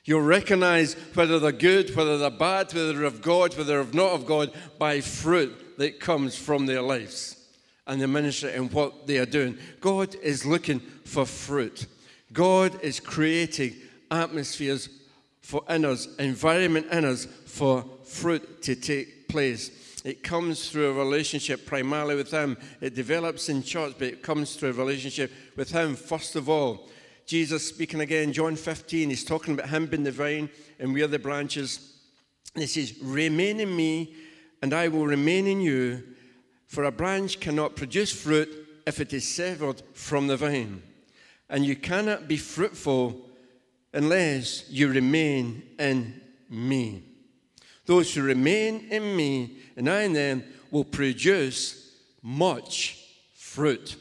You'll 0.06 0.22
recognize 0.22 0.94
whether 1.16 1.40
they're 1.40 1.52
good, 1.52 1.96
whether 1.96 2.18
they're 2.18 2.30
bad, 2.30 2.74
whether 2.74 2.94
they're 2.94 3.04
of 3.04 3.22
God, 3.22 3.58
whether 3.58 3.84
they're 3.84 3.94
not 3.94 4.12
of 4.12 4.26
God, 4.26 4.52
by 4.78 5.02
fruit 5.02 5.78
that 5.78 6.00
comes 6.00 6.36
from 6.36 6.68
their 6.68 6.82
lives 6.82 7.41
and 7.88 8.02
the 8.02 8.08
ministry 8.08 8.54
and 8.54 8.72
what 8.72 9.08
they 9.08 9.18
are 9.18 9.26
doing. 9.26 9.58
God 9.80 10.16
is 10.16 10.46
looking 10.46 10.80
for 10.80 11.26
fruit. 11.26 11.88
God 12.34 12.80
is 12.82 13.00
creating 13.00 13.76
atmospheres 14.10 14.90
for 15.42 15.64
in 15.70 15.86
us, 15.86 16.08
environment 16.18 16.88
in 16.92 17.06
us 17.06 17.26
for 17.46 17.84
fruit 18.06 18.62
to 18.64 18.76
take 18.76 19.28
place. 19.28 20.02
It 20.04 20.24
comes 20.24 20.70
through 20.70 20.90
a 20.90 20.94
relationship 20.94 21.66
primarily 21.66 22.16
with 22.16 22.32
Him. 22.32 22.58
It 22.80 22.96
develops 22.96 23.50
in 23.50 23.64
church, 23.64 23.94
but 23.98 24.08
it 24.08 24.24
comes 24.24 24.56
through 24.56 24.70
a 24.70 24.74
relationship 24.74 25.32
with 25.56 25.72
Him 25.72 25.96
first 25.96 26.36
of 26.36 26.50
all. 26.50 26.88
Jesus 27.26 27.68
speaking 27.68 28.02
again, 28.02 28.34
John 28.34 28.56
15, 28.56 29.10
he's 29.10 29.24
talking 29.24 29.54
about 29.54 29.70
Him 29.70 29.86
being 29.86 30.04
the 30.04 30.12
vine 30.12 30.50
and 30.80 30.94
we 30.94 31.04
are 31.04 31.08
the 31.08 31.20
branches. 31.20 32.00
And 32.56 32.62
he 32.62 32.68
says, 32.68 33.00
Remain 33.02 33.60
in 33.60 33.74
me, 33.74 34.14
and 34.62 34.74
I 34.74 34.90
will 34.90 35.06
remain 35.06 35.48
in 35.48 35.62
you. 35.62 36.04
For 36.72 36.86
a 36.86 36.92
branch 36.92 37.42
cannot 37.42 37.76
produce 37.76 38.14
fruit 38.14 38.48
if 38.88 39.02
it 39.02 39.12
is 39.12 39.28
severed 39.28 39.84
from 39.94 40.28
the 40.28 40.38
vine, 40.38 40.82
and 41.50 41.66
you 41.66 41.76
cannot 41.76 42.30
be 42.30 42.38
fruitful 42.38 43.20
unless 43.94 44.70
you 44.70 44.88
remain 44.88 45.64
in 45.78 46.22
me. 46.50 47.04
Those 47.86 48.14
who 48.14 48.22
remain 48.22 48.88
in 48.90 49.18
me 49.18 49.58
and 49.76 49.90
I 49.90 50.04
in 50.04 50.14
them 50.14 50.46
will 50.72 50.86
produce 50.86 51.94
much 52.22 53.06
fruit. 53.34 53.98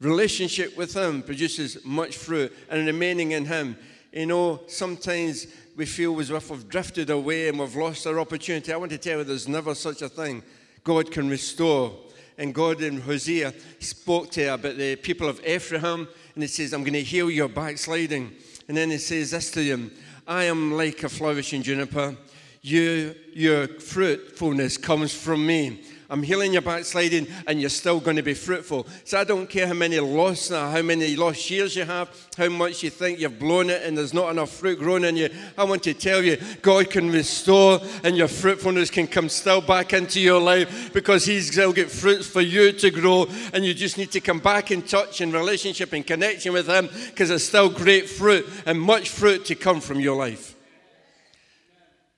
Relationship 0.00 0.76
with 0.76 0.94
Him 0.94 1.20
produces 1.20 1.84
much 1.84 2.16
fruit, 2.16 2.56
and 2.70 2.86
remaining 2.86 3.32
in 3.32 3.44
Him. 3.44 3.76
You 4.12 4.26
know, 4.26 4.60
sometimes 4.68 5.48
we 5.74 5.84
feel 5.84 6.20
as 6.20 6.30
if 6.30 6.48
we've 6.48 6.68
drifted 6.68 7.10
away 7.10 7.48
and 7.48 7.58
we've 7.58 7.74
lost 7.74 8.06
our 8.06 8.20
opportunity. 8.20 8.72
I 8.72 8.76
want 8.76 8.92
to 8.92 8.98
tell 8.98 9.18
you 9.18 9.24
there's 9.24 9.48
never 9.48 9.74
such 9.74 10.02
a 10.02 10.08
thing. 10.08 10.44
God 10.86 11.10
can 11.10 11.28
restore. 11.28 11.92
And 12.38 12.54
God 12.54 12.80
in 12.80 13.00
Hosea 13.00 13.52
spoke 13.80 14.30
to 14.32 14.54
about 14.54 14.76
the 14.76 14.94
people 14.94 15.28
of 15.28 15.44
Ephraim, 15.44 16.06
and 16.34 16.44
He 16.44 16.46
says, 16.46 16.72
I'm 16.72 16.82
going 16.82 16.92
to 16.92 17.02
heal 17.02 17.28
your 17.28 17.48
backsliding. 17.48 18.32
And 18.68 18.76
then 18.76 18.90
He 18.90 18.98
says 18.98 19.32
this 19.32 19.50
to 19.50 19.64
them 19.64 19.90
I 20.28 20.44
am 20.44 20.72
like 20.74 21.02
a 21.02 21.08
flourishing 21.08 21.62
juniper. 21.62 22.16
You, 22.62 23.16
your 23.32 23.66
fruitfulness 23.66 24.76
comes 24.76 25.12
from 25.12 25.44
me. 25.44 25.82
I'm 26.08 26.22
healing 26.22 26.52
your 26.52 26.62
backsliding, 26.62 27.26
and 27.46 27.60
you're 27.60 27.70
still 27.70 27.98
going 28.00 28.16
to 28.16 28.22
be 28.22 28.34
fruitful. 28.34 28.86
So 29.04 29.18
I 29.18 29.24
don't 29.24 29.48
care 29.48 29.66
how 29.66 29.74
many 29.74 29.98
lost, 29.98 30.52
uh, 30.52 30.70
how 30.70 30.82
many 30.82 31.16
lost 31.16 31.50
years 31.50 31.74
you 31.74 31.84
have, 31.84 32.08
how 32.36 32.48
much 32.48 32.82
you 32.82 32.90
think 32.90 33.18
you've 33.18 33.38
blown 33.38 33.70
it, 33.70 33.82
and 33.82 33.98
there's 33.98 34.14
not 34.14 34.30
enough 34.30 34.50
fruit 34.50 34.78
growing 34.78 35.04
in 35.04 35.16
you. 35.16 35.28
I 35.58 35.64
want 35.64 35.82
to 35.84 35.94
tell 35.94 36.22
you, 36.22 36.36
God 36.62 36.90
can 36.90 37.10
restore, 37.10 37.80
and 38.04 38.16
your 38.16 38.28
fruitfulness 38.28 38.90
can 38.90 39.06
come 39.06 39.28
still 39.28 39.60
back 39.60 39.92
into 39.92 40.20
your 40.20 40.40
life 40.40 40.92
because 40.92 41.24
He's 41.24 41.50
still 41.50 41.72
get 41.72 41.90
fruits 41.90 42.26
for 42.26 42.40
you 42.40 42.72
to 42.72 42.90
grow, 42.90 43.26
and 43.52 43.64
you 43.64 43.74
just 43.74 43.98
need 43.98 44.12
to 44.12 44.20
come 44.20 44.38
back 44.38 44.70
in 44.70 44.82
touch 44.82 45.20
and 45.20 45.32
relationship 45.32 45.92
and 45.92 46.06
connection 46.06 46.52
with 46.52 46.68
Him 46.68 46.88
because 47.08 47.30
there's 47.30 47.46
still 47.46 47.68
great 47.68 48.08
fruit 48.08 48.46
and 48.64 48.80
much 48.80 49.08
fruit 49.08 49.44
to 49.46 49.54
come 49.54 49.80
from 49.80 50.00
your 50.00 50.16
life 50.16 50.56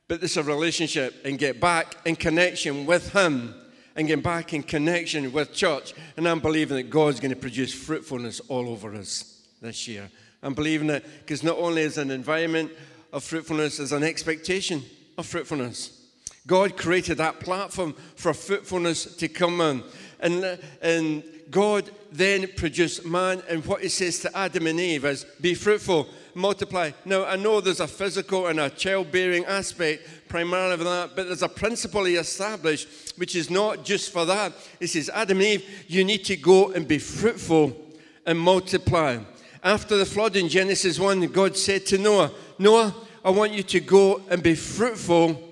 but 0.09 0.23
this 0.23 0.33
is 0.33 0.37
a 0.38 0.42
relationship 0.42 1.14
and 1.25 1.38
get 1.38 1.61
back 1.61 1.95
in 2.07 2.16
connection 2.16 2.87
with 2.87 3.12
Him 3.12 3.54
and 3.99 4.07
get 4.07 4.23
back 4.23 4.55
in 4.55 4.62
connection 4.62 5.33
with 5.33 5.52
church. 5.52 5.93
And 6.17 6.26
I'm 6.28 6.38
believing 6.38 6.76
that 6.76 6.88
God's 6.88 7.19
going 7.19 7.35
to 7.35 7.37
produce 7.37 7.75
fruitfulness 7.75 8.40
all 8.49 8.69
over 8.69 8.95
us 8.95 9.43
this 9.61 9.88
year. 9.88 10.09
I'm 10.40 10.55
believing 10.55 10.88
it 10.88 11.05
because 11.19 11.43
not 11.43 11.59
only 11.59 11.83
is 11.83 11.99
an 11.99 12.12
environment 12.12 12.71
of 13.12 13.25
fruitfulness, 13.25 13.78
there's 13.78 13.90
an 13.90 14.05
expectation 14.05 14.85
of 15.19 15.26
fruitfulness. 15.26 16.07
God 16.47 16.76
created 16.76 17.19
that 17.19 17.40
platform 17.40 17.93
for 18.14 18.33
fruitfulness 18.33 19.17
to 19.17 19.26
come 19.26 19.61
in. 19.61 19.83
And, 20.21 20.59
and 20.81 21.25
God 21.50 21.90
then 22.12 22.47
produced 22.57 23.05
man, 23.05 23.43
and 23.49 23.67
what 23.67 23.83
he 23.83 23.88
says 23.88 24.21
to 24.21 24.37
Adam 24.37 24.69
and 24.69 24.78
Eve 24.78 25.05
is 25.07 25.25
be 25.40 25.55
fruitful, 25.55 26.07
multiply. 26.38 26.92
Now, 27.04 27.25
I 27.25 27.37
know 27.37 27.61
there's 27.61 27.80
a 27.80 27.87
physical 27.87 28.47
and 28.47 28.61
a 28.61 28.71
childbearing 28.71 29.45
aspect 29.45 30.28
primarily 30.28 30.75
of 30.75 30.80
that, 30.80 31.11
but 31.14 31.26
there's 31.26 31.42
a 31.42 31.49
principle 31.49 32.04
he 32.04 32.16
established 32.16 33.14
which 33.16 33.35
is 33.37 33.50
not 33.50 33.85
just 33.85 34.12
for 34.12 34.25
that. 34.25 34.52
He 34.78 34.87
says, 34.87 35.11
Adam 35.12 35.38
and 35.38 35.47
Eve, 35.47 35.85
you 35.88 36.04
need 36.04 36.25
to 36.26 36.37
go 36.37 36.73
and 36.73 36.87
be 36.87 36.99
fruitful 36.99 37.76
and 38.25 38.38
multiply. 38.38 39.18
After 39.62 39.97
the 39.97 40.07
flood 40.07 40.37
in 40.37 40.49
Genesis 40.49 40.99
1, 40.99 41.26
God 41.28 41.57
said 41.57 41.85
to 41.87 41.99
Noah, 41.99 42.30
Noah, 42.59 42.95
I 43.25 43.30
want 43.30 43.52
you 43.52 43.62
to 43.64 43.80
go 43.80 44.23
and 44.30 44.42
be 44.42 44.54
fruitful 44.54 45.49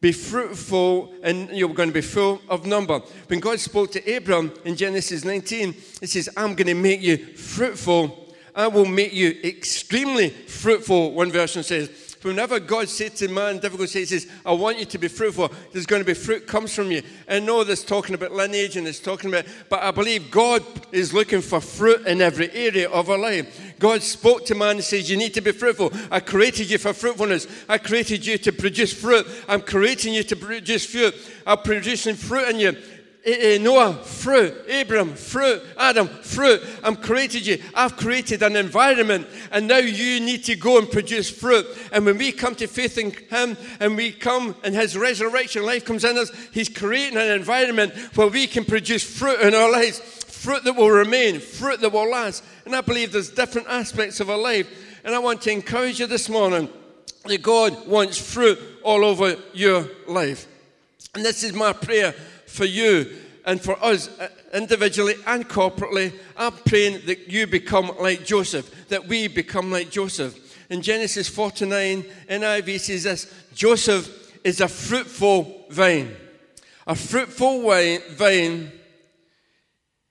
be 0.00 0.12
fruitful 0.12 1.12
and 1.22 1.50
you're 1.50 1.74
going 1.74 1.90
to 1.90 1.94
be 1.94 2.00
full 2.00 2.40
of 2.48 2.64
number. 2.64 3.00
When 3.26 3.38
God 3.38 3.60
spoke 3.60 3.92
to 3.92 4.16
Abram 4.16 4.52
in 4.64 4.74
Genesis 4.74 5.24
19, 5.24 5.74
He 6.00 6.06
says, 6.06 6.28
I'm 6.36 6.54
going 6.54 6.68
to 6.68 6.74
make 6.74 7.02
you 7.02 7.18
fruitful. 7.36 8.29
I 8.60 8.66
will 8.66 8.84
make 8.84 9.14
you 9.14 9.38
extremely 9.42 10.28
fruitful, 10.28 11.12
one 11.12 11.32
version 11.32 11.62
says 11.62 11.88
whenever 12.22 12.60
God 12.60 12.88
said 12.88 13.16
to 13.16 13.28
man, 13.28 13.58
difficult 13.58 13.88
says, 13.88 14.10
says, 14.10 14.28
I 14.44 14.52
want 14.52 14.78
you 14.78 14.84
to 14.84 14.98
be 14.98 15.08
fruitful, 15.08 15.50
there's 15.72 15.86
going 15.86 16.02
to 16.02 16.06
be 16.06 16.12
fruit 16.14 16.46
comes 16.46 16.74
from 16.74 16.90
you. 16.90 17.02
I 17.26 17.40
know 17.40 17.64
this 17.64 17.82
talking 17.82 18.14
about 18.14 18.32
lineage 18.32 18.76
and 18.76 18.86
it's 18.86 19.00
talking 19.00 19.30
about, 19.30 19.46
but 19.68 19.82
I 19.82 19.90
believe 19.90 20.30
God 20.30 20.62
is 20.92 21.14
looking 21.14 21.40
for 21.40 21.60
fruit 21.60 22.06
in 22.06 22.20
every 22.20 22.50
area 22.52 22.90
of 22.90 23.08
our 23.08 23.16
life. 23.16 23.74
God 23.78 24.02
spoke 24.02 24.44
to 24.46 24.54
man 24.54 24.76
and 24.76 24.84
says, 24.84 25.10
You 25.10 25.16
need 25.16 25.32
to 25.34 25.40
be 25.40 25.52
fruitful. 25.52 25.92
I 26.10 26.20
created 26.20 26.70
you 26.70 26.76
for 26.76 26.92
fruitfulness. 26.92 27.46
I 27.68 27.78
created 27.78 28.26
you 28.26 28.36
to 28.38 28.52
produce 28.52 28.92
fruit. 28.92 29.26
I'm 29.48 29.62
creating 29.62 30.12
you 30.12 30.22
to 30.24 30.36
produce 30.36 30.84
fruit. 30.84 31.14
I'm 31.46 31.58
producing 31.58 32.16
fruit 32.16 32.50
in 32.50 32.60
you. 32.60 32.76
Eh, 33.24 33.54
eh, 33.54 33.58
Noah, 33.58 33.94
fruit. 33.94 34.54
Abram, 34.70 35.14
fruit. 35.14 35.62
Adam, 35.76 36.08
fruit. 36.08 36.62
I've 36.82 37.02
created 37.02 37.46
you. 37.46 37.62
I've 37.74 37.96
created 37.96 38.42
an 38.42 38.56
environment, 38.56 39.26
and 39.50 39.68
now 39.68 39.76
you 39.76 40.20
need 40.20 40.44
to 40.44 40.56
go 40.56 40.78
and 40.78 40.90
produce 40.90 41.28
fruit. 41.28 41.66
And 41.92 42.06
when 42.06 42.16
we 42.16 42.32
come 42.32 42.54
to 42.54 42.66
faith 42.66 42.96
in 42.96 43.10
Him 43.10 43.58
and 43.78 43.96
we 43.96 44.12
come 44.12 44.56
and 44.64 44.74
His 44.74 44.96
resurrection 44.96 45.66
life 45.66 45.84
comes 45.84 46.04
in 46.04 46.16
us, 46.16 46.30
He's 46.52 46.70
creating 46.70 47.18
an 47.18 47.30
environment 47.30 47.94
where 48.16 48.28
we 48.28 48.46
can 48.46 48.64
produce 48.64 49.02
fruit 49.02 49.40
in 49.40 49.54
our 49.54 49.70
lives 49.70 50.00
fruit 50.40 50.64
that 50.64 50.72
will 50.72 50.90
remain, 50.90 51.38
fruit 51.38 51.80
that 51.82 51.92
will 51.92 52.08
last. 52.08 52.42
And 52.64 52.74
I 52.74 52.80
believe 52.80 53.12
there's 53.12 53.28
different 53.28 53.68
aspects 53.68 54.20
of 54.20 54.30
our 54.30 54.38
life. 54.38 54.66
And 55.04 55.14
I 55.14 55.18
want 55.18 55.42
to 55.42 55.50
encourage 55.50 56.00
you 56.00 56.06
this 56.06 56.30
morning 56.30 56.70
that 57.26 57.42
God 57.42 57.86
wants 57.86 58.16
fruit 58.16 58.58
all 58.82 59.04
over 59.04 59.36
your 59.52 59.86
life. 60.08 60.46
And 61.14 61.24
this 61.24 61.42
is 61.44 61.52
my 61.52 61.74
prayer 61.74 62.14
for 62.50 62.64
you 62.64 63.16
and 63.44 63.60
for 63.60 63.82
us 63.82 64.08
uh, 64.18 64.28
individually 64.52 65.14
and 65.26 65.48
corporately. 65.48 66.12
I'm 66.36 66.52
praying 66.52 67.02
that 67.06 67.28
you 67.28 67.46
become 67.46 67.92
like 67.98 68.24
Joseph, 68.24 68.88
that 68.88 69.06
we 69.06 69.28
become 69.28 69.70
like 69.70 69.90
Joseph. 69.90 70.38
In 70.68 70.82
Genesis 70.82 71.28
49, 71.28 72.04
NIV 72.28 72.80
says 72.80 73.04
this 73.04 73.34
Joseph 73.54 74.38
is 74.44 74.60
a 74.60 74.68
fruitful 74.68 75.66
vine. 75.70 76.14
A 76.86 76.94
fruitful 76.94 77.62
vine 77.62 78.72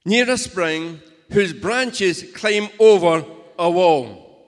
near 0.06 0.30
a 0.30 0.38
spring 0.38 1.00
whose 1.32 1.54
branches 1.54 2.26
climb 2.34 2.70
over 2.80 3.26
a 3.58 3.70
wall. 3.70 4.48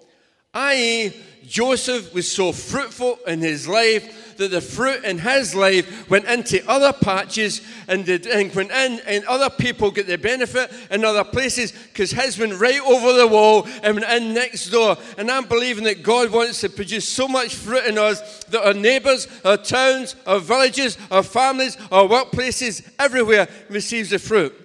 I.e., 0.53 1.13
Joseph 1.45 2.13
was 2.13 2.31
so 2.31 2.51
fruitful 2.51 3.19
in 3.27 3.41
his 3.41 3.67
life 3.67 4.30
that 4.41 4.49
the 4.49 4.61
fruit 4.61 5.03
in 5.03 5.19
his 5.19 5.53
life 5.53 6.09
went 6.09 6.25
into 6.25 6.67
other 6.69 6.91
patches 6.91 7.61
and, 7.87 8.05
did, 8.05 8.25
and 8.25 8.53
went 8.55 8.71
in, 8.71 8.99
and 9.05 9.23
other 9.25 9.49
people 9.49 9.91
get 9.91 10.07
the 10.07 10.17
benefit 10.17 10.71
in 10.89 11.05
other 11.05 11.23
places 11.23 11.71
because 11.71 12.11
his 12.11 12.39
went 12.39 12.59
right 12.59 12.81
over 12.81 13.13
the 13.13 13.27
wall 13.27 13.67
and 13.83 13.95
went 13.95 14.09
in 14.09 14.33
next 14.33 14.69
door. 14.69 14.97
And 15.17 15.29
I'm 15.29 15.47
believing 15.47 15.83
that 15.83 16.01
God 16.01 16.31
wants 16.31 16.61
to 16.61 16.69
produce 16.69 17.07
so 17.07 17.27
much 17.27 17.55
fruit 17.55 17.85
in 17.85 17.97
us 17.97 18.43
that 18.45 18.65
our 18.65 18.73
neighbours, 18.73 19.27
our 19.45 19.57
towns, 19.57 20.15
our 20.25 20.39
villages, 20.39 20.97
our 21.11 21.23
families, 21.23 21.77
our 21.91 22.07
workplaces, 22.07 22.89
everywhere 22.97 23.47
receives 23.69 24.09
the 24.09 24.19
fruit 24.19 24.60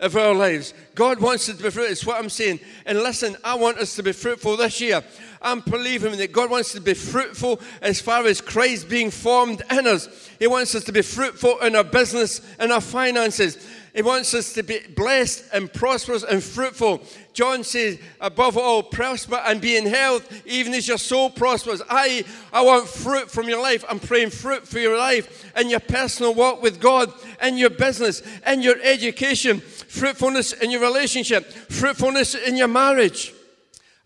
of 0.00 0.16
our 0.16 0.34
lives. 0.34 0.74
God 0.94 1.20
wants 1.20 1.48
us 1.48 1.56
to 1.56 1.62
be 1.62 1.70
fruitful. 1.70 1.92
It's 1.92 2.06
what 2.06 2.18
I'm 2.18 2.30
saying. 2.30 2.60
And 2.86 2.98
listen, 2.98 3.36
I 3.44 3.54
want 3.54 3.78
us 3.78 3.94
to 3.96 4.02
be 4.02 4.12
fruitful 4.12 4.56
this 4.56 4.80
year. 4.80 5.02
I'm 5.42 5.60
believing 5.60 6.16
that 6.18 6.32
God 6.32 6.50
wants 6.50 6.70
us 6.70 6.74
to 6.74 6.80
be 6.80 6.94
fruitful 6.94 7.60
as 7.80 8.00
far 8.00 8.26
as 8.26 8.40
Christ 8.40 8.88
being 8.88 9.10
formed 9.10 9.62
in 9.70 9.86
us. 9.86 10.28
He 10.38 10.46
wants 10.46 10.74
us 10.74 10.84
to 10.84 10.92
be 10.92 11.02
fruitful 11.02 11.58
in 11.60 11.76
our 11.76 11.84
business 11.84 12.40
and 12.58 12.72
our 12.72 12.80
finances. 12.80 13.56
He 13.94 14.02
wants 14.02 14.34
us 14.34 14.52
to 14.52 14.62
be 14.62 14.78
blessed 14.94 15.46
and 15.52 15.72
prosperous 15.72 16.22
and 16.22 16.42
fruitful. 16.42 17.02
John 17.32 17.64
says, 17.64 17.98
above 18.20 18.56
all, 18.56 18.82
prosper 18.82 19.40
and 19.44 19.60
be 19.60 19.76
in 19.76 19.86
health, 19.86 20.46
even 20.46 20.74
as 20.74 20.86
your 20.86 20.98
soul 20.98 21.30
prospers. 21.30 21.82
I, 21.88 22.24
I 22.52 22.62
want 22.62 22.86
fruit 22.86 23.30
from 23.30 23.48
your 23.48 23.60
life. 23.60 23.84
I'm 23.88 23.98
praying 23.98 24.30
fruit 24.30 24.68
for 24.68 24.78
your 24.78 24.96
life 24.96 25.50
and 25.56 25.70
your 25.70 25.80
personal 25.80 26.34
walk 26.34 26.62
with 26.62 26.80
God 26.80 27.12
and 27.40 27.58
your 27.58 27.70
business 27.70 28.22
and 28.44 28.62
your 28.62 28.76
education, 28.82 29.62
fruitfulness 29.90 30.52
in 30.52 30.70
your 30.70 30.80
relationship, 30.80 31.50
fruitfulness 31.50 32.36
in 32.36 32.56
your 32.56 32.68
marriage. 32.68 33.34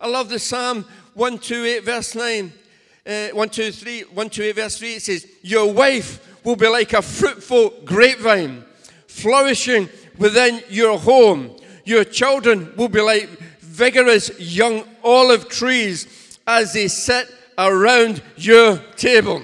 I 0.01 0.07
love 0.07 0.29
the 0.29 0.39
Psalm 0.39 0.83
128, 1.13 1.83
verse 1.85 2.15
9. 2.15 2.51
Uh, 3.07 3.29
123, 3.33 4.01
128, 4.01 4.55
verse 4.55 4.79
3, 4.79 4.93
it 4.95 5.01
says, 5.03 5.27
Your 5.43 5.71
wife 5.71 6.43
will 6.43 6.55
be 6.55 6.67
like 6.67 6.93
a 6.93 7.03
fruitful 7.03 7.71
grapevine, 7.85 8.65
flourishing 9.07 9.87
within 10.17 10.63
your 10.69 10.97
home. 10.97 11.55
Your 11.85 12.03
children 12.03 12.75
will 12.75 12.89
be 12.89 13.01
like 13.01 13.29
vigorous 13.59 14.31
young 14.39 14.83
olive 15.03 15.49
trees 15.49 16.39
as 16.47 16.73
they 16.73 16.87
sit 16.87 17.29
around 17.59 18.23
your 18.37 18.77
table. 18.95 19.43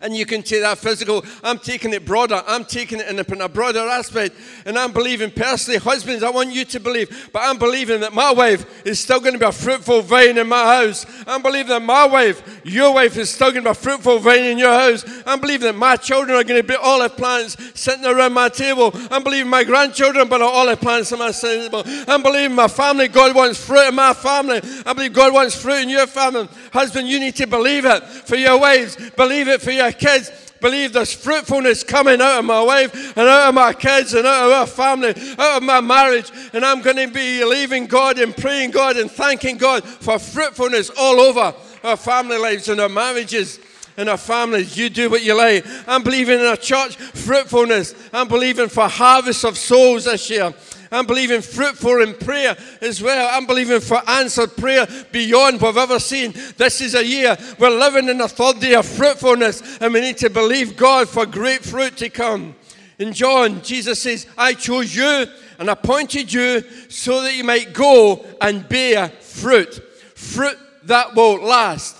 And 0.00 0.16
you 0.16 0.26
can 0.26 0.42
take 0.42 0.62
that 0.62 0.78
physical, 0.78 1.24
I'm 1.42 1.58
taking 1.58 1.92
it 1.92 2.04
broader, 2.04 2.42
I'm 2.46 2.64
taking 2.64 3.00
it 3.00 3.08
in 3.08 3.18
a, 3.18 3.48
broader 3.48 3.80
aspect. 3.80 4.36
And 4.66 4.78
I'm 4.78 4.92
believing 4.92 5.30
personally, 5.30 5.78
husbands, 5.78 6.22
I 6.22 6.30
want 6.30 6.52
you 6.52 6.64
to 6.64 6.80
believe, 6.80 7.30
but 7.32 7.42
I'm 7.44 7.58
believing 7.58 8.00
that 8.00 8.12
my 8.12 8.32
wife 8.32 8.86
is 8.86 9.00
still 9.00 9.20
going 9.20 9.34
to 9.34 9.38
be 9.38 9.46
a 9.46 9.52
fruitful 9.52 10.02
vine 10.02 10.38
in 10.38 10.48
my 10.48 10.64
house. 10.64 11.06
I'm 11.26 11.42
believing 11.42 11.70
that 11.70 11.82
my 11.82 12.06
wife, 12.06 12.60
your 12.64 12.94
wife, 12.94 13.16
is 13.16 13.30
still 13.30 13.50
going 13.50 13.64
to 13.64 13.68
be 13.68 13.70
a 13.70 13.74
fruitful 13.74 14.18
vine 14.18 14.44
in 14.44 14.58
your 14.58 14.72
house. 14.72 15.04
I'm 15.26 15.40
believing 15.40 15.66
that 15.66 15.76
my 15.76 15.96
children 15.96 16.36
are 16.36 16.44
going 16.44 16.60
to 16.60 16.66
be 16.66 16.76
olive 16.76 17.16
plants 17.16 17.56
sitting 17.78 18.04
around 18.04 18.32
my 18.32 18.48
table. 18.48 18.92
I'm 19.10 19.22
believing 19.22 19.50
my 19.50 19.64
grandchildren 19.64 20.28
but 20.28 20.42
are 20.42 20.52
olive 20.52 20.80
plants 20.80 21.12
in 21.12 21.18
my 21.18 21.30
table. 21.30 21.82
I'm 22.08 22.22
believing 22.22 22.56
my 22.56 22.68
family, 22.68 23.08
God 23.08 23.34
wants 23.34 23.64
fruit 23.64 23.88
in 23.88 23.94
my 23.94 24.14
family. 24.14 24.60
I 24.86 24.92
believe 24.92 25.12
God 25.12 25.32
wants 25.32 25.60
fruit 25.60 25.82
in 25.82 25.88
your 25.88 26.06
family. 26.06 26.48
Husband, 26.72 27.08
you 27.08 27.20
need 27.20 27.36
to 27.36 27.46
believe 27.46 27.84
it 27.84 28.02
for 28.04 28.36
your 28.36 28.58
wives, 28.58 28.96
believe 29.16 29.48
it 29.48 29.60
for 29.72 29.76
your 29.76 29.92
kids. 29.92 30.30
Believe 30.60 30.92
there's 30.92 31.12
fruitfulness 31.12 31.82
coming 31.82 32.20
out 32.20 32.38
of 32.38 32.44
my 32.44 32.62
wife 32.62 33.16
and 33.16 33.28
out 33.28 33.48
of 33.48 33.54
my 33.54 33.72
kids 33.72 34.14
and 34.14 34.26
out 34.26 34.46
of 34.46 34.52
our 34.52 34.66
family, 34.66 35.10
out 35.38 35.56
of 35.56 35.62
my 35.62 35.80
marriage. 35.80 36.30
And 36.52 36.64
I'm 36.64 36.82
going 36.82 36.96
to 36.96 37.08
be 37.08 37.40
believing 37.40 37.86
God 37.86 38.18
and 38.18 38.36
praying 38.36 38.70
God 38.70 38.96
and 38.96 39.10
thanking 39.10 39.56
God 39.56 39.82
for 39.82 40.18
fruitfulness 40.18 40.90
all 40.90 41.20
over 41.20 41.54
our 41.82 41.96
family 41.96 42.38
lives 42.38 42.68
and 42.68 42.80
our 42.80 42.88
marriages 42.88 43.58
and 43.96 44.08
our 44.08 44.16
families. 44.16 44.76
You 44.76 44.88
do 44.88 45.10
what 45.10 45.24
you 45.24 45.34
like. 45.36 45.64
I'm 45.88 46.04
believing 46.04 46.38
in 46.38 46.46
a 46.46 46.56
church 46.56 46.96
fruitfulness. 46.96 47.94
I'm 48.12 48.28
believing 48.28 48.68
for 48.68 48.86
harvest 48.86 49.44
of 49.44 49.58
souls 49.58 50.04
this 50.04 50.30
year. 50.30 50.54
I'm 50.92 51.06
believing 51.06 51.40
fruitful 51.40 52.02
in 52.02 52.14
prayer 52.14 52.56
as 52.82 53.02
well. 53.02 53.30
I'm 53.32 53.46
believing 53.46 53.80
for 53.80 54.02
answered 54.08 54.56
prayer 54.56 54.86
beyond 55.10 55.60
what 55.60 55.74
we've 55.74 55.82
ever 55.82 55.98
seen. 55.98 56.34
This 56.58 56.82
is 56.82 56.94
a 56.94 57.04
year 57.04 57.36
we're 57.58 57.70
living 57.70 58.10
in 58.10 58.20
a 58.20 58.28
third 58.28 58.60
day 58.60 58.74
of 58.74 58.86
fruitfulness, 58.86 59.78
and 59.80 59.92
we 59.94 60.00
need 60.00 60.18
to 60.18 60.28
believe 60.28 60.76
God 60.76 61.08
for 61.08 61.24
great 61.24 61.64
fruit 61.64 61.96
to 61.96 62.10
come. 62.10 62.54
In 62.98 63.12
John, 63.14 63.62
Jesus 63.62 64.02
says, 64.02 64.26
I 64.36 64.52
chose 64.52 64.94
you 64.94 65.26
and 65.58 65.70
appointed 65.70 66.32
you 66.32 66.62
so 66.88 67.22
that 67.22 67.34
you 67.34 67.42
might 67.42 67.72
go 67.72 68.24
and 68.40 68.68
bear 68.68 69.08
fruit. 69.08 69.74
Fruit 70.14 70.58
that 70.84 71.14
will 71.14 71.42
last. 71.42 71.96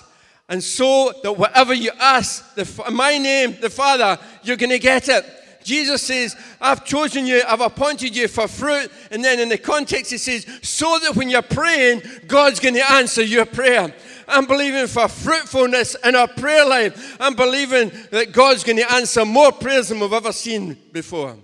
And 0.47 0.63
so 0.63 1.13
that 1.23 1.33
whatever 1.33 1.73
you 1.73 1.91
ask 1.99 2.53
the, 2.55 2.91
my 2.91 3.17
name, 3.17 3.57
the 3.59 3.69
Father, 3.69 4.19
you're 4.43 4.57
going 4.57 4.69
to 4.69 4.79
get 4.79 5.09
it. 5.09 5.25
Jesus 5.63 6.01
says, 6.01 6.35
I've 6.59 6.85
chosen 6.85 7.25
you, 7.25 7.41
I've 7.47 7.61
appointed 7.61 8.15
you 8.15 8.27
for 8.27 8.47
fruit. 8.47 8.91
And 9.11 9.23
then 9.23 9.39
in 9.39 9.49
the 9.49 9.57
context, 9.57 10.11
he 10.11 10.17
says, 10.17 10.45
so 10.61 10.99
that 10.99 11.15
when 11.15 11.29
you're 11.29 11.41
praying, 11.41 12.01
God's 12.27 12.59
going 12.59 12.75
to 12.75 12.91
answer 12.91 13.23
your 13.23 13.45
prayer. 13.45 13.93
I'm 14.27 14.45
believing 14.45 14.87
for 14.87 15.07
fruitfulness 15.07 15.95
in 16.03 16.15
our 16.15 16.27
prayer 16.27 16.65
life. 16.65 17.17
I'm 17.19 17.35
believing 17.35 17.91
that 18.11 18.31
God's 18.31 18.63
going 18.63 18.77
to 18.77 18.91
answer 18.93 19.25
more 19.25 19.51
prayers 19.51 19.89
than 19.89 19.99
we've 19.99 20.13
ever 20.13 20.31
seen 20.31 20.77
before. 20.91 21.35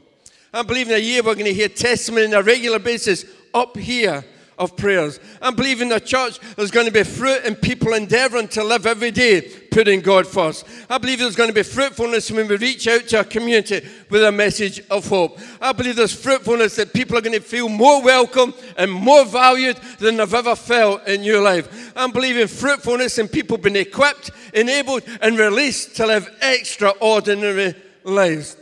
I'm 0.54 0.66
believing 0.66 0.94
a 0.94 1.00
year 1.00 1.22
we're 1.22 1.36
going 1.36 1.46
to 1.46 1.54
hear 1.54 1.70
testimony 1.70 2.28
on 2.28 2.34
a 2.34 2.42
regular 2.42 2.80
basis 2.80 3.26
up 3.54 3.78
here 3.78 4.24
of 4.60 4.76
prayers. 4.76 5.20
I'm 5.42 5.56
believing 5.56 5.90
the 5.90 6.00
church 6.00 6.40
there's 6.56 6.70
going 6.70 6.86
to 6.86 6.92
be 6.92 7.04
fruit 7.04 7.42
and 7.46 7.60
people 7.60 7.94
endeavoring 7.94 8.50
to 8.50 8.64
live 8.64 8.86
every 8.86 9.10
day 9.10 9.50
putting 9.72 10.02
God 10.02 10.28
first. 10.28 10.68
I 10.90 10.98
believe 10.98 11.20
there's 11.20 11.36
going 11.36 11.50
to 11.50 11.56
be 11.56 11.64
fruitfulness 11.64 12.30
when 12.32 12.48
we 12.48 12.58
reach 12.58 12.88
out 12.88 13.08
to 13.08 13.18
our 13.20 13.24
community 13.24 13.88
with 14.10 14.24
a 14.24 14.32
message 14.32 14.82
of 14.90 15.08
hope. 15.08 15.40
I 15.62 15.72
believe 15.72 15.96
there's 15.96 16.14
fruitfulness 16.14 16.76
that 16.76 16.94
people 16.94 17.18
are 17.18 17.22
going 17.22 17.40
to 17.40 17.42
feel 17.42 17.70
more 17.70 18.04
welcome 18.04 18.54
and 18.78 18.92
more 18.92 19.26
valued 19.26 19.78
than 20.00 20.18
they've 20.18 20.34
ever 20.34 20.56
felt 20.56 21.08
in 21.08 21.24
your 21.24 21.42
life. 21.42 21.94
I'm 21.96 22.12
believing 22.12 22.48
fruitfulness 22.48 23.18
and 23.18 23.32
people 23.32 23.58
being 23.58 23.78
equipped, 23.78 24.32
enabled, 24.54 25.04
and 25.22 25.38
released 25.38 25.96
to 25.98 26.08
live 26.08 26.30
extraordinary 26.42 27.76
lives. 28.04 28.58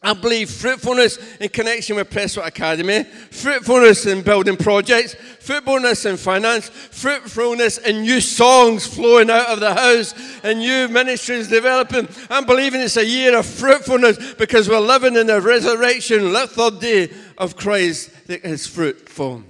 I 0.00 0.14
believe 0.14 0.48
fruitfulness 0.48 1.18
in 1.38 1.48
connection 1.48 1.96
with 1.96 2.08
Presswood 2.08 2.46
Academy, 2.46 3.02
fruitfulness 3.02 4.06
in 4.06 4.22
building 4.22 4.56
projects, 4.56 5.14
fruitfulness 5.40 6.04
in 6.06 6.16
finance, 6.16 6.68
fruitfulness 6.68 7.78
in 7.78 8.02
new 8.02 8.20
songs 8.20 8.86
flowing 8.86 9.28
out 9.28 9.48
of 9.48 9.58
the 9.58 9.74
house, 9.74 10.14
and 10.44 10.60
new 10.60 10.86
ministries 10.86 11.48
developing. 11.48 12.06
I'm 12.30 12.46
believing 12.46 12.80
it's 12.80 12.96
a 12.96 13.04
year 13.04 13.36
of 13.36 13.44
fruitfulness 13.44 14.34
because 14.34 14.68
we're 14.68 14.78
living 14.78 15.16
in 15.16 15.26
the 15.26 15.40
resurrection, 15.40 16.32
the 16.32 16.46
third 16.46 16.78
day 16.78 17.10
of 17.36 17.56
Christ 17.56 18.28
that 18.28 18.44
is 18.44 18.68
fruitful. 18.68 19.42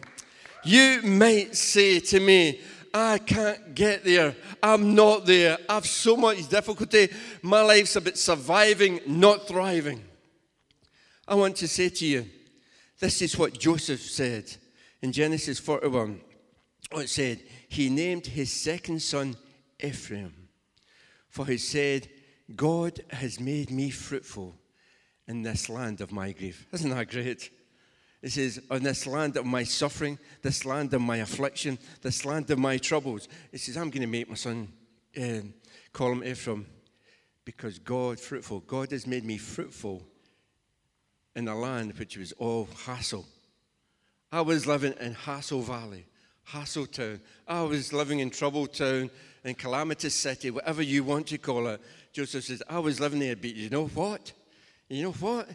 You 0.64 1.02
might 1.02 1.57
say 1.57 2.00
to 2.00 2.21
me, 2.21 2.61
I 2.95 3.19
can't 3.19 3.75
get 3.75 4.02
there. 4.02 4.35
I'm 4.62 4.95
not 4.95 5.26
there. 5.26 5.59
I 5.69 5.75
have 5.75 5.87
so 5.87 6.17
much 6.17 6.49
difficulty. 6.49 7.11
My 7.43 7.61
life's 7.61 7.97
about 7.97 8.17
surviving, 8.17 9.00
not 9.06 9.47
thriving. 9.47 10.07
I 11.28 11.34
want 11.34 11.56
to 11.56 11.69
say 11.69 11.91
to 11.91 12.06
you, 12.06 12.26
this 12.99 13.21
is 13.21 13.36
what 13.36 13.58
Joseph 13.58 14.00
said 14.00 14.50
in 15.02 15.12
Genesis 15.12 15.58
41. 15.58 16.23
It 16.93 17.10
said, 17.10 17.43
He 17.69 17.91
named 17.91 18.26
his 18.26 18.50
second 18.50 19.02
son 19.02 19.36
Ephraim, 19.78 20.49
for 21.28 21.45
he 21.45 21.58
said, 21.58 22.08
God 22.56 23.00
has 23.10 23.38
made 23.38 23.71
me 23.71 23.91
fruitful 23.91 24.54
in 25.26 25.43
this 25.43 25.69
land 25.69 26.00
of 26.00 26.12
my 26.12 26.32
grief. 26.32 26.67
Isn't 26.73 26.91
that 26.91 27.10
great? 27.10 27.50
It 28.23 28.30
says, 28.30 28.62
On 28.71 28.82
this 28.82 29.06
land 29.06 29.36
of 29.36 29.45
my 29.45 29.64
suffering, 29.64 30.19
this 30.41 30.64
land 30.64 30.95
of 30.95 31.02
my 31.02 31.19
affliction, 31.19 31.78
this 32.00 32.25
land 32.25 32.50
of 32.50 32.58
my 32.58 32.78
troubles. 32.78 33.28
It 33.52 33.60
says, 33.60 33.76
I'm 33.76 33.91
going 33.91 34.00
to 34.00 34.06
make 34.06 34.30
my 34.30 34.34
son 34.34 34.73
um, 35.14 35.52
call 35.93 36.12
him 36.12 36.25
Ephraim 36.25 36.67
because 37.45 37.78
God, 37.78 38.19
fruitful, 38.19 38.60
God 38.60 38.93
has 38.93 39.06
made 39.06 39.26
me 39.26 39.36
fruitful 39.36 40.02
in 41.34 41.49
a 41.49 41.56
land 41.56 41.99
which 41.99 42.17
was 42.17 42.32
all 42.32 42.69
hassle. 42.84 43.26
I 44.30 44.41
was 44.43 44.67
living 44.67 44.95
in 45.00 45.14
Hassle 45.14 45.62
Valley, 45.62 46.06
Hassle 46.45 46.86
Town. 46.86 47.21
I 47.47 47.62
was 47.62 47.93
living 47.93 48.21
in 48.21 48.30
Trouble 48.30 48.67
Town, 48.67 49.10
in 49.45 49.54
Calamitous 49.54 50.14
City, 50.14 50.50
whatever 50.50 50.82
you 50.82 51.04
want 51.04 51.28
to 51.28 51.38
call 51.38 51.67
it. 51.69 51.80
Joseph 52.12 52.45
says, 52.45 52.62
I 52.69 52.78
was 52.78 53.00
living 53.00 53.21
there, 53.21 53.36
but 53.36 53.54
you 53.54 53.71
know 53.71 53.86
what? 53.86 54.32
You 54.88 55.04
know 55.04 55.12
what? 55.12 55.49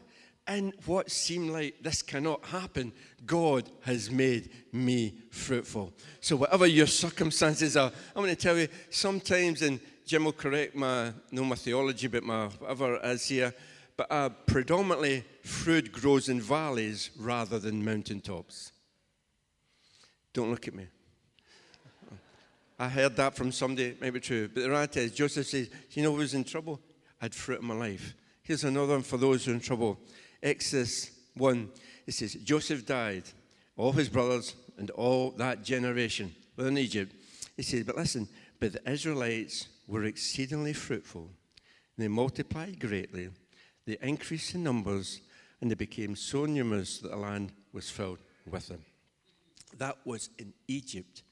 And 0.45 0.73
what 0.86 1.09
seemed 1.09 1.51
like 1.51 1.75
this 1.81 2.01
cannot 2.01 2.43
happen, 2.45 2.91
God 3.25 3.69
has 3.81 4.12
made 4.12 4.49
me 4.73 5.13
fruitful. 5.31 5.93
So, 6.19 6.36
whatever 6.36 6.67
your 6.67 6.88
circumstances 6.88 7.77
are, 7.77 7.91
I'm 8.15 8.23
going 8.23 8.36
to 8.36 8.41
tell 8.41 8.57
you, 8.57 8.67
sometimes, 8.89 9.62
and 9.62 9.79
Jim 10.05 10.25
will 10.25 10.33
correct 10.33 10.75
my, 10.75 11.13
no 11.31 11.45
my 11.45 11.55
theology, 11.55 12.07
but 12.07 12.23
my 12.23 12.47
whatever 12.47 12.95
it 12.95 13.05
is 13.05 13.25
here, 13.25 13.53
but 13.95 14.12
uh, 14.12 14.29
predominantly 14.45 15.23
fruit 15.43 15.91
grows 15.91 16.29
in 16.29 16.41
valleys 16.41 17.12
rather 17.17 17.60
than 17.60 17.84
mountaintops. 17.84 18.71
Don't 20.34 20.49
look 20.49 20.67
at 20.67 20.73
me. 20.73 20.88
I 22.79 22.89
heard 22.89 23.15
that 23.17 23.36
from 23.36 23.51
somebody, 23.51 23.89
it 23.89 24.01
may 24.01 24.10
be 24.10 24.19
true, 24.19 24.47
but 24.47 24.63
the 24.63 24.69
reality 24.69 25.01
is 25.01 25.12
Joseph 25.12 25.47
says, 25.47 25.69
You 25.91 26.03
know 26.03 26.15
who's 26.15 26.34
in 26.34 26.43
trouble? 26.43 26.82
I 27.21 27.25
had 27.25 27.36
fruit 27.36 27.62
in 27.62 27.67
my 27.67 27.75
life. 27.75 28.15
Here's 28.41 28.63
another 28.63 28.93
one 28.93 29.03
for 29.03 29.17
those 29.17 29.45
who 29.45 29.51
are 29.51 29.53
in 29.53 29.60
trouble. 29.60 29.99
Exodus 30.41 31.12
1, 31.36 31.69
it 32.08 32.13
says, 32.13 32.34
Joseph 32.34 32.86
died, 32.86 33.23
all 33.77 33.91
his 33.91 34.10
brothers, 34.10 34.56
and 34.77 34.89
all 34.91 35.32
that 35.32 35.63
generation 35.63 36.34
within 36.56 36.77
Egypt. 36.77 37.13
He 37.56 37.63
says, 37.63 37.84
But 37.84 37.95
listen, 37.95 38.27
but 38.60 38.73
the 38.73 38.91
Israelites 38.91 39.67
were 39.88 40.06
exceedingly 40.06 40.73
fruitful, 40.73 41.29
they 41.97 42.08
multiplied 42.08 42.79
greatly 42.79 43.29
they 43.86 43.97
increased 44.01 44.56
in 44.56 44.63
numbers 44.63 45.21
and 45.63 45.71
they 45.71 45.76
became 45.76 46.13
so 46.13 46.43
numerous 46.45 46.97
that 46.97 47.12
the 47.12 47.15
land 47.15 47.54
was 47.71 47.89
filled 47.89 48.17
with 48.45 48.67
them. 48.67 48.84
That 49.78 49.97
was 50.04 50.30
in 50.38 50.52
Egypt, 50.67 51.23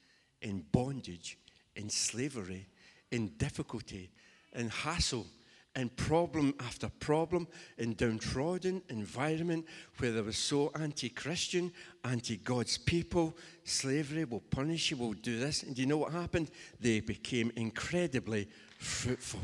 in 0.41 0.63
bondage, 0.72 1.38
in 1.76 1.89
slavery, 1.89 2.65
in 3.12 3.34
difficulty, 3.38 4.10
in 4.56 4.70
hassle, 4.70 5.28
in 5.76 5.89
problem 5.89 6.56
after 6.62 6.88
problem, 6.88 7.46
in 7.78 7.94
downtrodden 7.94 8.82
environment 8.88 9.65
where 9.98 10.13
there 10.13 10.24
was 10.24 10.38
so 10.38 10.72
anti-Christian, 10.76 11.70
anti-God's 12.06 12.78
people. 12.78 13.36
Slavery 13.65 14.24
will 14.24 14.44
punish 14.50 14.91
you, 14.91 14.98
will 14.98 15.12
do 15.12 15.39
this. 15.39 15.63
And 15.63 15.76
do 15.76 15.82
you 15.82 15.89
know 15.89 15.98
what 15.98 16.13
happened? 16.13 16.52
They 16.80 17.02
became 17.02 17.52
incredibly 17.58 18.48
fruitful. 18.80 19.41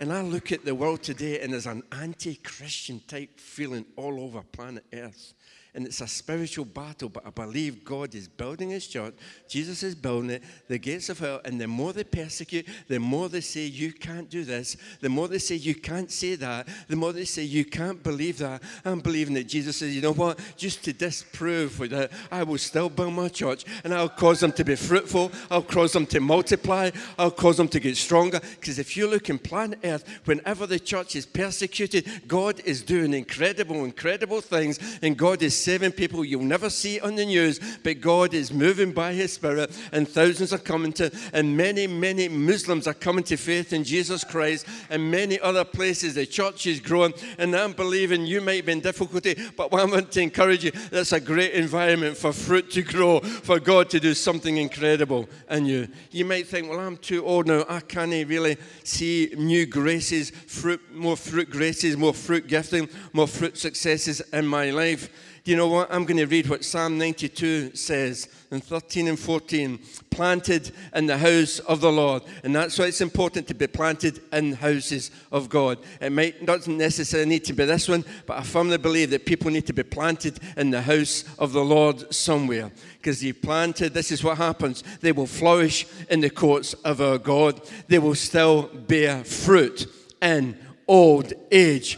And 0.00 0.12
I 0.12 0.22
look 0.22 0.52
at 0.52 0.64
the 0.64 0.76
world 0.76 1.02
today 1.02 1.40
and 1.40 1.52
there's 1.52 1.66
an 1.66 1.82
anti 1.90 2.36
Christian 2.36 3.00
type 3.08 3.40
feeling 3.40 3.84
all 3.96 4.20
over 4.20 4.42
planet 4.42 4.84
Earth. 4.92 5.34
And 5.74 5.86
it's 5.86 6.00
a 6.00 6.06
spiritual 6.08 6.64
battle, 6.64 7.08
but 7.08 7.26
I 7.26 7.30
believe 7.30 7.84
God 7.84 8.14
is 8.14 8.26
building 8.26 8.70
his 8.70 8.86
church. 8.86 9.14
Jesus 9.48 9.82
is 9.82 9.94
building 9.94 10.30
it, 10.30 10.42
the 10.66 10.78
gates 10.78 11.08
of 11.08 11.18
hell, 11.18 11.40
and 11.44 11.60
the 11.60 11.68
more 11.68 11.92
they 11.92 12.04
persecute, 12.04 12.66
the 12.88 12.98
more 12.98 13.28
they 13.28 13.40
say, 13.40 13.66
You 13.66 13.92
can't 13.92 14.28
do 14.28 14.44
this, 14.44 14.76
the 15.00 15.08
more 15.08 15.28
they 15.28 15.38
say, 15.38 15.56
You 15.56 15.74
can't 15.74 16.10
say 16.10 16.34
that, 16.36 16.68
the 16.88 16.96
more 16.96 17.12
they 17.12 17.24
say, 17.24 17.42
You 17.42 17.64
can't 17.64 18.02
believe 18.02 18.38
that. 18.38 18.62
I'm 18.84 19.00
believing 19.00 19.34
that 19.34 19.48
Jesus 19.48 19.76
says, 19.76 19.94
You 19.94 20.02
know 20.02 20.14
what? 20.14 20.38
Just 20.56 20.84
to 20.84 20.92
disprove 20.92 21.78
that, 21.90 22.10
I 22.30 22.42
will 22.42 22.58
still 22.58 22.88
build 22.88 23.12
my 23.12 23.28
church, 23.28 23.64
and 23.84 23.92
I'll 23.92 24.08
cause 24.08 24.40
them 24.40 24.52
to 24.52 24.64
be 24.64 24.76
fruitful, 24.76 25.32
I'll 25.50 25.62
cause 25.62 25.92
them 25.92 26.06
to 26.06 26.20
multiply, 26.20 26.90
I'll 27.18 27.30
cause 27.30 27.56
them 27.56 27.68
to 27.68 27.80
get 27.80 27.96
stronger. 27.96 28.40
Because 28.40 28.78
if 28.78 28.96
you 28.96 29.06
look 29.08 29.28
in 29.28 29.38
planet 29.38 29.80
Earth, 29.84 30.04
whenever 30.24 30.66
the 30.66 30.78
church 30.78 31.16
is 31.16 31.26
persecuted, 31.26 32.06
God 32.26 32.60
is 32.64 32.82
doing 32.82 33.12
incredible, 33.12 33.84
incredible 33.84 34.40
things, 34.40 34.78
and 35.02 35.16
God 35.16 35.42
is 35.42 35.57
saving 35.58 35.92
people 35.92 36.24
you'll 36.24 36.42
never 36.42 36.70
see 36.70 37.00
on 37.00 37.14
the 37.14 37.26
news, 37.26 37.60
but 37.82 38.00
God 38.00 38.34
is 38.34 38.52
moving 38.52 38.92
by 38.92 39.12
His 39.12 39.32
Spirit, 39.32 39.76
and 39.92 40.08
thousands 40.08 40.52
are 40.52 40.58
coming 40.58 40.92
to, 40.94 41.10
and 41.32 41.56
many, 41.56 41.86
many 41.86 42.28
Muslims 42.28 42.86
are 42.86 42.94
coming 42.94 43.24
to 43.24 43.36
faith 43.36 43.72
in 43.72 43.84
Jesus 43.84 44.24
Christ, 44.24 44.66
and 44.90 45.10
many 45.10 45.38
other 45.40 45.64
places 45.64 46.14
the 46.14 46.26
church 46.26 46.66
is 46.66 46.80
growing. 46.80 47.14
And 47.38 47.54
I'm 47.54 47.72
believing 47.72 48.26
you 48.26 48.40
might 48.40 48.66
be 48.66 48.72
in 48.72 48.80
difficulty, 48.80 49.36
but 49.56 49.72
I 49.72 49.84
want 49.84 50.12
to 50.12 50.20
encourage 50.20 50.64
you 50.64 50.70
that's 50.90 51.12
a 51.12 51.20
great 51.20 51.52
environment 51.52 52.16
for 52.16 52.32
fruit 52.32 52.70
to 52.72 52.82
grow, 52.82 53.20
for 53.20 53.60
God 53.60 53.90
to 53.90 54.00
do 54.00 54.14
something 54.14 54.56
incredible 54.56 55.28
in 55.50 55.66
you. 55.66 55.88
You 56.10 56.24
might 56.24 56.46
think, 56.46 56.68
well, 56.68 56.80
I'm 56.80 56.96
too 56.96 57.24
old 57.24 57.46
now, 57.46 57.64
I 57.68 57.80
can't 57.80 58.08
really 58.08 58.56
see 58.84 59.32
new 59.36 59.66
graces, 59.66 60.30
fruit, 60.30 60.80
more 60.92 61.16
fruit 61.16 61.50
graces, 61.50 61.96
more 61.96 62.14
fruit 62.14 62.46
gifting, 62.46 62.88
more 63.12 63.26
fruit 63.26 63.56
successes 63.56 64.20
in 64.32 64.46
my 64.46 64.70
life. 64.70 65.10
You 65.48 65.56
know 65.56 65.68
what? 65.68 65.90
I'm 65.90 66.04
going 66.04 66.18
to 66.18 66.26
read 66.26 66.46
what 66.50 66.62
Psalm 66.62 66.98
92 66.98 67.74
says 67.74 68.28
in 68.50 68.60
13 68.60 69.08
and 69.08 69.18
14. 69.18 69.78
Planted 70.10 70.72
in 70.94 71.06
the 71.06 71.16
house 71.16 71.58
of 71.60 71.80
the 71.80 71.90
Lord. 71.90 72.22
And 72.44 72.54
that's 72.54 72.78
why 72.78 72.84
it's 72.84 73.00
important 73.00 73.48
to 73.48 73.54
be 73.54 73.66
planted 73.66 74.20
in 74.30 74.52
houses 74.52 75.10
of 75.32 75.48
God. 75.48 75.78
It 76.02 76.12
might 76.12 76.44
doesn't 76.44 76.76
necessarily 76.76 77.30
need 77.30 77.46
to 77.46 77.54
be 77.54 77.64
this 77.64 77.88
one, 77.88 78.04
but 78.26 78.36
I 78.36 78.42
firmly 78.42 78.76
believe 78.76 79.08
that 79.08 79.24
people 79.24 79.50
need 79.50 79.66
to 79.68 79.72
be 79.72 79.84
planted 79.84 80.38
in 80.58 80.70
the 80.70 80.82
house 80.82 81.24
of 81.38 81.54
the 81.54 81.64
Lord 81.64 82.12
somewhere. 82.12 82.70
Because 82.98 83.24
you 83.24 83.32
planted, 83.32 83.94
this 83.94 84.12
is 84.12 84.22
what 84.22 84.36
happens. 84.36 84.84
They 85.00 85.12
will 85.12 85.26
flourish 85.26 85.86
in 86.10 86.20
the 86.20 86.28
courts 86.28 86.74
of 86.74 87.00
our 87.00 87.16
God. 87.16 87.62
They 87.86 87.98
will 87.98 88.16
still 88.16 88.64
bear 88.64 89.24
fruit 89.24 89.86
in 90.20 90.58
old 90.86 91.32
age 91.50 91.96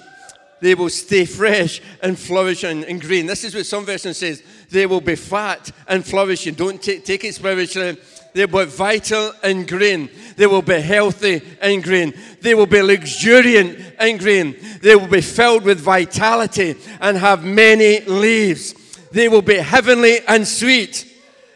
they 0.60 0.74
will 0.74 0.90
stay 0.90 1.24
fresh 1.24 1.80
and 2.02 2.18
flourishing 2.18 2.84
and 2.84 3.00
green. 3.00 3.26
This 3.26 3.44
is 3.44 3.54
what 3.54 3.66
some 3.66 3.84
version 3.84 4.14
says. 4.14 4.42
They 4.70 4.86
will 4.86 5.00
be 5.00 5.16
fat 5.16 5.70
and 5.88 6.04
flourishing. 6.04 6.54
Don't 6.54 6.80
take, 6.80 7.04
take 7.04 7.24
it 7.24 7.34
spiritually. 7.34 7.96
They 8.32 8.46
will 8.46 8.64
be 8.64 8.70
vital 8.70 9.32
and 9.42 9.66
green. 9.66 10.08
They 10.36 10.46
will 10.46 10.62
be 10.62 10.80
healthy 10.80 11.42
and 11.60 11.82
green. 11.82 12.14
They 12.40 12.54
will 12.54 12.66
be 12.66 12.82
luxuriant 12.82 13.94
and 13.98 14.18
green. 14.18 14.56
They 14.80 14.94
will 14.94 15.08
be 15.08 15.20
filled 15.20 15.64
with 15.64 15.80
vitality 15.80 16.76
and 17.00 17.16
have 17.16 17.44
many 17.44 18.00
leaves. 18.00 18.74
They 19.10 19.28
will 19.28 19.42
be 19.42 19.56
heavenly 19.56 20.20
and 20.28 20.46
sweet. 20.46 21.06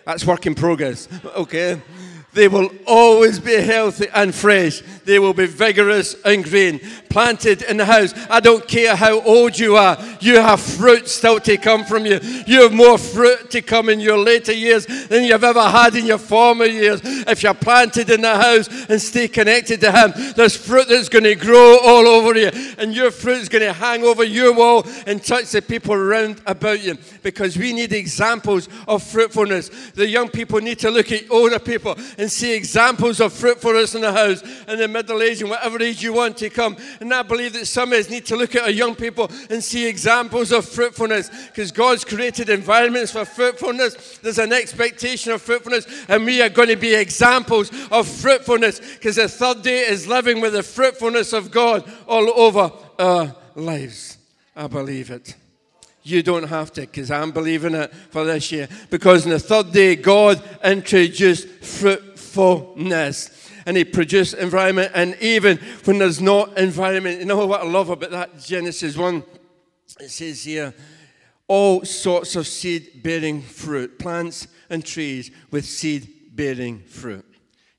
That's 0.05 0.25
work 0.25 0.47
in 0.47 0.55
progress. 0.55 1.09
Okay. 1.37 1.81
They 2.35 2.49
will 2.49 2.71
always 2.87 3.39
be 3.39 3.55
healthy 3.55 4.09
and 4.13 4.35
fresh. 4.35 4.83
They 5.05 5.19
will 5.19 5.35
be 5.35 5.47
vigorous 5.47 6.17
and 6.25 6.43
green, 6.43 6.81
planted 7.09 7.63
in 7.63 7.77
the 7.77 7.85
house. 7.85 8.13
I 8.29 8.41
don't 8.41 8.67
care 8.67 8.97
how 8.97 9.21
old 9.21 9.59
you 9.59 9.77
are, 9.77 9.97
you 10.21 10.41
have 10.41 10.61
fruit 10.61 11.09
still 11.09 11.39
to 11.41 11.57
come 11.59 11.85
from 11.85 12.07
you. 12.07 12.19
You 12.47 12.63
have 12.63 12.73
more 12.73 12.99
fruit 12.99 13.51
to 13.51 13.63
come 13.63 13.89
in 13.89 14.01
your 14.01 14.19
later 14.19 14.53
years 14.53 14.87
than 14.87 15.25
you've 15.25 15.45
ever 15.45 15.63
had 15.63 15.95
in 15.95 16.07
your 16.07 16.19
former 16.19 16.65
years. 16.65 17.01
If 17.05 17.43
you're 17.43 17.55
planted 17.55 18.11
in 18.11 18.23
the 18.23 18.35
house 18.35 18.69
and 18.89 19.01
stay 19.01 19.29
connected 19.29 19.81
to 19.83 19.93
Him, 19.93 20.33
there's 20.37 20.57
fruit 20.57 20.89
that's 20.89 21.09
going 21.09 21.25
to 21.25 21.35
grow 21.37 21.79
all 21.85 22.07
over 22.09 22.37
you, 22.37 22.51
and 22.79 22.95
your 22.95 23.11
fruit 23.11 23.39
is 23.39 23.49
going 23.49 23.65
to 23.65 23.73
hang 23.73 24.03
over 24.03 24.25
your 24.25 24.55
wall 24.55 24.87
and 25.07 25.23
touch 25.23 25.51
the 25.53 25.63
people 25.63 25.95
around 25.95 26.41
about 26.47 26.83
you 26.83 26.97
because 27.23 27.57
we 27.57 27.73
need 27.73 27.93
examples 27.93 28.69
of 28.89 29.03
fruitfulness. 29.03 29.69
The 29.95 30.09
young 30.09 30.29
people 30.29 30.61
need 30.61 30.79
to 30.81 30.91
look 30.91 31.13
at 31.13 31.31
older 31.31 31.59
people 31.59 31.97
and 32.19 32.24
see 32.31 32.55
examples 32.55 33.21
of 33.21 33.33
fruitfulness 33.33 33.95
in 33.95 34.01
the 34.01 34.13
house, 34.13 34.43
in 34.69 34.79
the 34.79 34.89
middle 34.89 35.23
age 35.23 35.41
and 35.41 35.51
whatever 35.51 35.83
age 35.83 36.03
you 36.03 36.13
want 36.13 36.37
to 36.39 36.51
come. 36.51 36.77
And 37.01 37.13
I 37.13 37.23
believe 37.23 37.53
that 37.55 37.67
some 37.67 37.93
of 37.93 37.99
us 37.99 38.11
need 38.11 38.27
to 38.27 38.37
look 38.37 38.55
at 38.55 38.63
our 38.63 38.71
young 38.71 38.95
people 38.95 39.31
and 39.51 39.63
see 39.63 39.87
examples 39.87 40.53
of 40.53 40.65
fruitfulness 40.65 41.31
because 41.47 41.73
God's 41.73 42.05
created 42.05 42.49
environments 42.49 43.13
for 43.13 43.25
fruitfulness. 43.25 44.19
There's 44.19 44.39
an 44.39 44.53
expectation 44.53 45.33
of 45.33 45.43
fruitfulness, 45.43 45.87
and 46.09 46.25
we 46.25 46.43
are 46.43 46.49
going 46.49 46.69
to 46.69 46.77
be 46.77 46.95
examples 46.95 47.71
of 47.91 48.07
fruitfulness 48.07 48.81
because 48.95 49.17
the 49.17 49.29
third 49.29 49.63
day 49.63 49.81
is 49.81 50.07
living 50.07 50.41
with 50.41 50.53
the 50.53 50.63
fruitfulness 50.63 51.33
of 51.33 51.51
God 51.51 51.85
all 52.07 52.31
over 52.39 52.73
our 52.99 53.35
lives. 53.55 54.19
I 54.57 54.67
believe 54.67 55.11
it. 55.11 55.35
You 56.07 56.23
don't 56.23 56.47
have 56.49 56.71
to, 56.75 56.83
because 56.83 57.11
I'm 57.11 57.31
believing 57.31 57.75
it 57.75 57.91
for 58.11 58.25
this 58.25 58.53
year. 58.53 58.69
Because 58.91 59.25
on 59.25 59.31
the 59.31 59.39
third 59.39 59.73
day, 59.73 59.97
God 59.97 60.43
introduced 60.63 61.49
fruitfulness 62.35 63.51
and 63.67 63.77
he 63.77 63.85
produced 63.85 64.35
environment. 64.35 64.93
And 64.95 65.17
even 65.21 65.59
when 65.85 65.99
there's 65.99 66.21
no 66.21 66.45
environment, 66.45 67.21
you 67.21 67.27
know 67.27 67.47
what 67.47 67.63
I 67.63 67.65
love 67.65 67.91
about 67.91 68.11
that 68.11 68.39
Genesis 68.41 68.97
1? 68.97 69.23
It 70.01 70.11
says 70.11 70.45
here, 70.45 70.75
all 71.47 71.85
sorts 71.85 72.37
of 72.37 72.47
seed 72.47 73.03
bearing 73.03 73.43
fruit, 73.43 73.99
plants 73.99 74.49
and 74.71 74.85
trees 74.85 75.31
with 75.51 75.65
seed 75.65 76.09
bearing 76.33 76.81
fruit. 76.81 77.25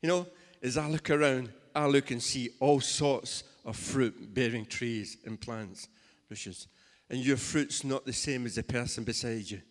You 0.01 0.09
know, 0.09 0.27
as 0.61 0.77
I 0.77 0.87
look 0.87 1.09
around, 1.09 1.51
I 1.75 1.87
look 1.87 2.11
and 2.11 2.21
see 2.21 2.51
all 2.59 2.79
sorts 2.79 3.43
of 3.65 3.75
fruit 3.75 4.33
bearing 4.33 4.65
trees 4.65 5.17
and 5.25 5.39
plants, 5.39 5.87
bushes. 6.29 6.67
And 7.09 7.19
your 7.19 7.37
fruit's 7.37 7.83
not 7.83 8.05
the 8.05 8.13
same 8.13 8.45
as 8.45 8.55
the 8.55 8.63
person 8.63 9.03
beside 9.03 9.49
you. 9.49 9.61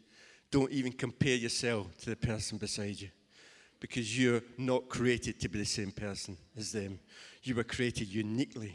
Don't 0.51 0.71
even 0.71 0.93
compare 0.93 1.37
yourself 1.37 1.97
to 1.99 2.11
the 2.11 2.17
person 2.17 2.59
beside 2.59 3.01
you 3.01 3.09
because 3.85 4.19
you're 4.19 4.41
not 4.57 4.89
created 4.89 5.39
to 5.39 5.47
be 5.47 5.59
the 5.59 5.65
same 5.67 5.91
person 5.91 6.39
as 6.57 6.73
them. 6.73 6.99
You 7.43 7.55
were 7.55 7.65
created 7.65 8.09
uniquely. 8.09 8.75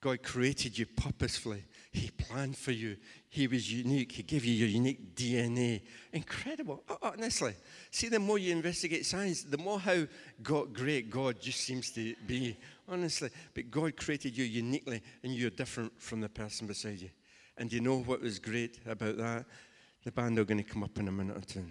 God 0.00 0.22
created 0.22 0.78
you 0.78 0.86
purposefully. 0.86 1.64
He 1.90 2.08
planned 2.08 2.56
for 2.56 2.70
you. 2.70 2.98
He 3.28 3.48
was 3.48 3.72
unique. 3.72 4.12
He 4.12 4.22
gave 4.22 4.44
you 4.44 4.54
your 4.54 4.68
unique 4.68 5.16
DNA. 5.16 5.82
Incredible. 6.12 6.84
Oh, 6.88 6.98
oh, 7.02 7.12
honestly. 7.14 7.54
See, 7.90 8.06
the 8.06 8.20
more 8.20 8.38
you 8.38 8.52
investigate 8.52 9.06
science, 9.06 9.42
the 9.42 9.58
more 9.58 9.80
how 9.80 10.06
God, 10.40 10.72
great 10.72 11.10
God 11.10 11.40
just 11.40 11.62
seems 11.62 11.90
to 11.90 12.14
be. 12.24 12.56
Honestly. 12.86 13.30
But 13.54 13.72
God 13.72 13.96
created 13.96 14.38
you 14.38 14.44
uniquely, 14.44 15.02
and 15.24 15.34
you're 15.34 15.50
different 15.50 16.00
from 16.00 16.20
the 16.20 16.28
person 16.28 16.68
beside 16.68 17.00
you. 17.00 17.10
And 17.58 17.72
you 17.72 17.80
know 17.80 17.98
what 17.98 18.20
was 18.20 18.38
great 18.38 18.78
about 18.86 19.16
that? 19.16 19.46
The 20.04 20.12
band 20.12 20.38
are 20.38 20.44
going 20.44 20.62
to 20.62 20.70
come 20.70 20.84
up 20.84 20.96
in 21.00 21.08
a 21.08 21.12
minute 21.12 21.36
or 21.36 21.40
two. 21.40 21.64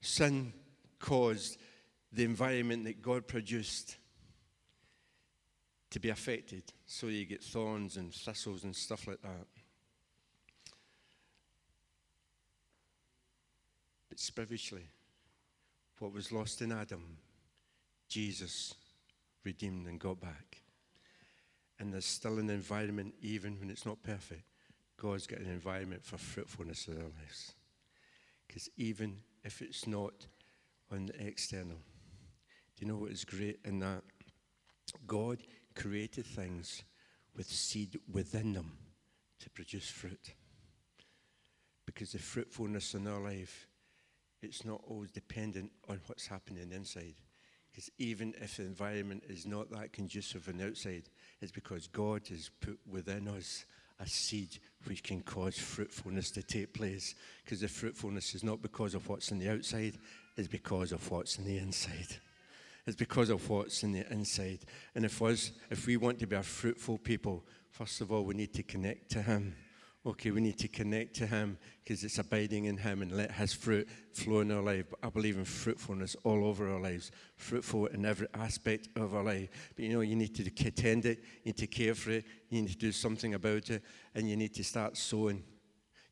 Sin 0.00 0.52
caused 0.98 1.58
the 2.12 2.24
environment 2.24 2.84
that 2.84 3.02
God 3.02 3.26
produced 3.26 3.96
to 5.90 6.00
be 6.00 6.10
affected. 6.10 6.62
So 6.86 7.06
you 7.06 7.24
get 7.24 7.42
thorns 7.42 7.96
and 7.96 8.12
thistles 8.12 8.64
and 8.64 8.74
stuff 8.74 9.06
like 9.06 9.22
that. 9.22 9.46
But 14.08 14.18
spiritually, 14.18 14.88
what 15.98 16.12
was 16.12 16.32
lost 16.32 16.62
in 16.62 16.72
Adam, 16.72 17.18
Jesus 18.08 18.74
redeemed 19.44 19.86
and 19.86 19.98
got 19.98 20.20
back. 20.20 20.62
And 21.78 21.92
there's 21.92 22.04
still 22.04 22.38
an 22.38 22.50
environment, 22.50 23.14
even 23.22 23.58
when 23.58 23.70
it's 23.70 23.86
not 23.86 24.02
perfect. 24.02 24.42
God's 25.00 25.26
got 25.26 25.38
an 25.38 25.50
environment 25.50 26.04
for 26.04 26.18
fruitfulness 26.18 26.88
in 26.88 26.96
our 26.96 27.04
lives. 27.04 27.54
Because 28.46 28.68
even 28.76 29.18
if 29.44 29.62
it's 29.62 29.86
not 29.86 30.26
on 30.90 31.06
the 31.06 31.26
external, 31.26 31.78
do 32.78 32.86
you 32.86 32.92
know 32.92 32.98
what 32.98 33.10
is 33.10 33.24
great 33.24 33.58
in 33.64 33.80
that? 33.80 34.04
God 35.08 35.38
created 35.74 36.26
things 36.26 36.84
with 37.36 37.48
seed 37.48 37.98
within 38.12 38.52
them 38.52 38.78
to 39.40 39.50
produce 39.50 39.90
fruit. 39.90 40.34
Because 41.86 42.12
the 42.12 42.18
fruitfulness 42.18 42.94
in 42.94 43.08
our 43.08 43.20
life, 43.20 43.66
it's 44.42 44.64
not 44.64 44.80
always 44.86 45.10
dependent 45.10 45.72
on 45.88 46.00
what's 46.06 46.28
happening 46.28 46.70
inside. 46.70 47.16
Because 47.68 47.90
even 47.98 48.32
if 48.40 48.58
the 48.58 48.62
environment 48.62 49.24
is 49.28 49.44
not 49.44 49.72
that 49.72 49.92
conducive 49.92 50.48
on 50.48 50.58
the 50.58 50.68
outside, 50.68 51.08
it's 51.40 51.50
because 51.50 51.88
God 51.88 52.28
has 52.28 52.48
put 52.60 52.78
within 52.88 53.26
us 53.26 53.64
a 53.98 54.06
seed 54.06 54.56
which 54.84 55.02
can 55.02 55.22
cause 55.22 55.58
fruitfulness 55.58 56.30
to 56.30 56.44
take 56.44 56.74
place. 56.74 57.16
Because 57.44 57.60
the 57.60 57.66
fruitfulness 57.66 58.36
is 58.36 58.44
not 58.44 58.62
because 58.62 58.94
of 58.94 59.08
what's 59.08 59.32
on 59.32 59.40
the 59.40 59.50
outside, 59.50 59.98
it's 60.36 60.46
because 60.46 60.92
of 60.92 61.10
what's 61.10 61.40
on 61.40 61.44
the 61.44 61.58
inside. 61.58 62.18
It's 62.88 62.96
because 62.96 63.30
of 63.30 63.48
what's 63.48 63.84
in 63.84 63.92
the 63.92 64.10
inside. 64.12 64.60
And 64.96 65.04
if 65.04 65.22
us, 65.22 65.52
if 65.70 65.86
we 65.86 65.96
want 65.96 66.18
to 66.18 66.26
be 66.26 66.34
a 66.34 66.42
fruitful 66.42 66.98
people, 66.98 67.44
first 67.70 68.00
of 68.00 68.10
all, 68.10 68.24
we 68.24 68.34
need 68.34 68.52
to 68.54 68.64
connect 68.64 69.10
to 69.12 69.22
Him 69.22 69.54
Okay, 70.08 70.30
we 70.30 70.40
need 70.40 70.58
to 70.60 70.68
connect 70.68 71.16
to 71.16 71.26
Him 71.26 71.58
because 71.84 72.02
it's 72.02 72.18
abiding 72.18 72.64
in 72.64 72.78
Him 72.78 73.02
and 73.02 73.12
let 73.12 73.32
His 73.32 73.52
fruit 73.52 73.86
flow 74.14 74.40
in 74.40 74.50
our 74.50 74.62
life. 74.62 74.86
But 74.88 75.00
I 75.02 75.10
believe 75.10 75.36
in 75.36 75.44
fruitfulness 75.44 76.16
all 76.24 76.46
over 76.46 76.70
our 76.70 76.80
lives, 76.80 77.10
fruitful 77.36 77.86
in 77.86 78.06
every 78.06 78.28
aspect 78.32 78.88
of 78.96 79.14
our 79.14 79.24
life. 79.24 79.50
But 79.74 79.84
you 79.84 79.92
know, 79.92 80.00
you 80.00 80.16
need 80.16 80.34
to 80.36 80.70
tend 80.70 81.04
it, 81.04 81.18
you 81.18 81.46
need 81.46 81.58
to 81.58 81.66
care 81.66 81.94
for 81.94 82.12
it, 82.12 82.24
you 82.48 82.62
need 82.62 82.70
to 82.70 82.78
do 82.78 82.92
something 82.92 83.34
about 83.34 83.68
it, 83.68 83.82
and 84.14 84.28
you 84.28 84.36
need 84.36 84.54
to 84.54 84.64
start 84.64 84.96
sowing. 84.96 85.42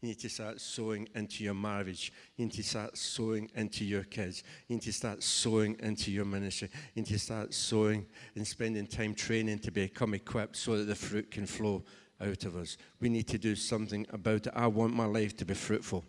You 0.00 0.09
need 0.09 0.18
to 0.20 0.28
start 0.28 0.61
sowing 0.61 1.09
into 1.14 1.42
your 1.42 1.54
marriage. 1.54 2.12
You 2.37 2.44
need 2.44 2.54
to 2.54 2.62
start 2.62 2.98
sowing 2.98 3.50
into 3.54 3.85
your 3.85 4.04
kids. 4.04 4.42
You 4.68 4.76
need 4.76 4.82
to 4.82 4.92
start 4.92 5.22
sowing 5.22 5.76
into 5.80 6.11
your 6.11 6.24
ministry. 6.24 6.68
You 6.94 7.02
need 7.02 7.09
to 7.09 7.18
start 7.18 7.54
sowing 7.54 8.06
and 8.35 8.46
spending 8.46 8.87
time 8.87 9.14
training 9.14 9.61
to 9.61 9.70
become 9.70 10.14
equipped 10.14 10.56
so 10.56 10.76
that 10.76 10.85
the 10.85 10.94
fruit 10.94 11.30
can 11.30 11.46
flow 11.46 11.82
out 12.20 12.44
of 12.44 12.56
us. 12.56 12.76
We 13.00 13.09
need 13.09 13.26
to 13.28 13.38
do 13.38 13.54
something 13.54 14.06
about 14.11 14.46
it. 14.46 14.52
I 14.54 14.66
want 14.66 14.94
my 14.94 15.06
life 15.06 15.37
to 15.38 15.44
be 15.44 15.54
fruitful 15.54 16.04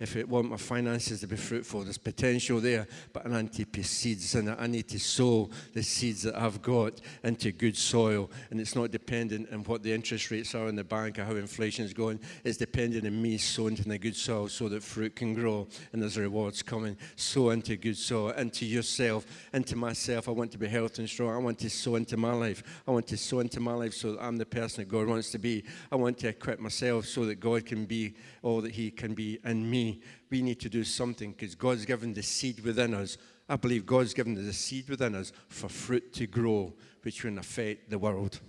if 0.00 0.16
I 0.16 0.24
want 0.24 0.50
my 0.50 0.56
finances 0.56 1.20
to 1.20 1.26
be 1.26 1.36
fruitful, 1.36 1.84
there's 1.84 1.98
potential 1.98 2.58
there, 2.58 2.86
but 3.12 3.26
I 3.26 3.42
need 3.42 3.52
to 3.52 3.82
seeds 3.84 4.34
it. 4.34 4.56
I 4.58 4.66
need 4.66 4.88
to 4.88 4.98
sow 4.98 5.50
the 5.74 5.82
seeds 5.82 6.22
that 6.22 6.36
I've 6.36 6.62
got 6.62 7.00
into 7.22 7.52
good 7.52 7.76
soil. 7.76 8.30
And 8.50 8.58
it's 8.60 8.74
not 8.74 8.90
dependent 8.90 9.52
on 9.52 9.62
what 9.64 9.82
the 9.82 9.92
interest 9.92 10.30
rates 10.30 10.54
are 10.54 10.68
in 10.68 10.76
the 10.76 10.84
bank 10.84 11.18
or 11.18 11.24
how 11.24 11.36
inflation 11.36 11.84
is 11.84 11.92
going. 11.92 12.18
It's 12.44 12.56
dependent 12.56 13.04
on 13.06 13.20
me 13.20 13.36
sowing 13.36 13.76
into 13.76 13.88
the 13.88 13.98
good 13.98 14.16
soil 14.16 14.48
so 14.48 14.68
that 14.70 14.82
fruit 14.82 15.16
can 15.16 15.34
grow 15.34 15.68
and 15.92 16.00
there's 16.00 16.16
rewards 16.16 16.62
coming. 16.62 16.96
Sow 17.16 17.50
into 17.50 17.76
good 17.76 17.98
soil, 17.98 18.30
into 18.30 18.64
yourself, 18.64 19.26
into 19.52 19.76
myself. 19.76 20.28
I 20.28 20.32
want 20.32 20.50
to 20.52 20.58
be 20.58 20.66
healthy 20.66 21.02
and 21.02 21.10
strong. 21.10 21.34
I 21.34 21.38
want 21.38 21.58
to 21.58 21.68
sow 21.68 21.96
into 21.96 22.16
my 22.16 22.32
life. 22.32 22.62
I 22.88 22.90
want 22.90 23.06
to 23.08 23.16
sow 23.18 23.40
into 23.40 23.60
my 23.60 23.74
life 23.74 23.92
so 23.92 24.12
that 24.12 24.22
I'm 24.22 24.38
the 24.38 24.46
person 24.46 24.82
that 24.82 24.90
God 24.90 25.06
wants 25.06 25.30
to 25.32 25.38
be. 25.38 25.64
I 25.92 25.96
want 25.96 26.16
to 26.18 26.28
equip 26.28 26.58
myself 26.58 27.04
so 27.04 27.26
that 27.26 27.36
God 27.36 27.66
can 27.66 27.84
be 27.84 28.14
all 28.42 28.60
that 28.62 28.72
He 28.72 28.90
can 28.90 29.14
be 29.14 29.38
in 29.44 29.68
me. 29.68 30.00
We 30.30 30.42
need 30.42 30.60
to 30.60 30.68
do 30.68 30.84
something 30.84 31.32
because 31.32 31.54
God's 31.54 31.84
given 31.84 32.14
the 32.14 32.22
seed 32.22 32.60
within 32.60 32.94
us. 32.94 33.18
I 33.48 33.56
believe 33.56 33.84
God's 33.84 34.14
given 34.14 34.34
the 34.34 34.52
seed 34.52 34.88
within 34.88 35.14
us 35.14 35.32
for 35.48 35.68
fruit 35.68 36.12
to 36.14 36.26
grow, 36.26 36.74
which 37.02 37.24
will 37.24 37.38
affect 37.38 37.90
the 37.90 37.98
world. 37.98 38.40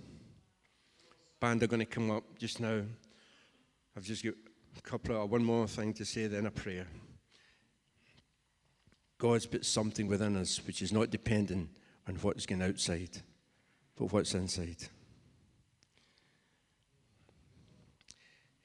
Band 1.40 1.62
are 1.62 1.66
going 1.66 1.80
to 1.80 1.86
come 1.86 2.10
up 2.10 2.24
just 2.38 2.60
now. 2.60 2.82
I've 3.96 4.04
just 4.04 4.24
got 4.24 4.34
a 4.78 4.80
couple 4.80 5.20
of 5.20 5.30
one 5.30 5.44
more 5.44 5.66
thing 5.66 5.92
to 5.94 6.04
say, 6.04 6.26
then 6.26 6.46
a 6.46 6.50
prayer. 6.50 6.86
God's 9.18 9.46
put 9.46 9.64
something 9.64 10.08
within 10.08 10.36
us 10.36 10.60
which 10.66 10.82
is 10.82 10.92
not 10.92 11.10
dependent 11.10 11.68
on 12.08 12.16
what's 12.16 12.46
going 12.46 12.62
outside, 12.62 13.22
but 13.96 14.12
what's 14.12 14.34
inside. 14.34 14.88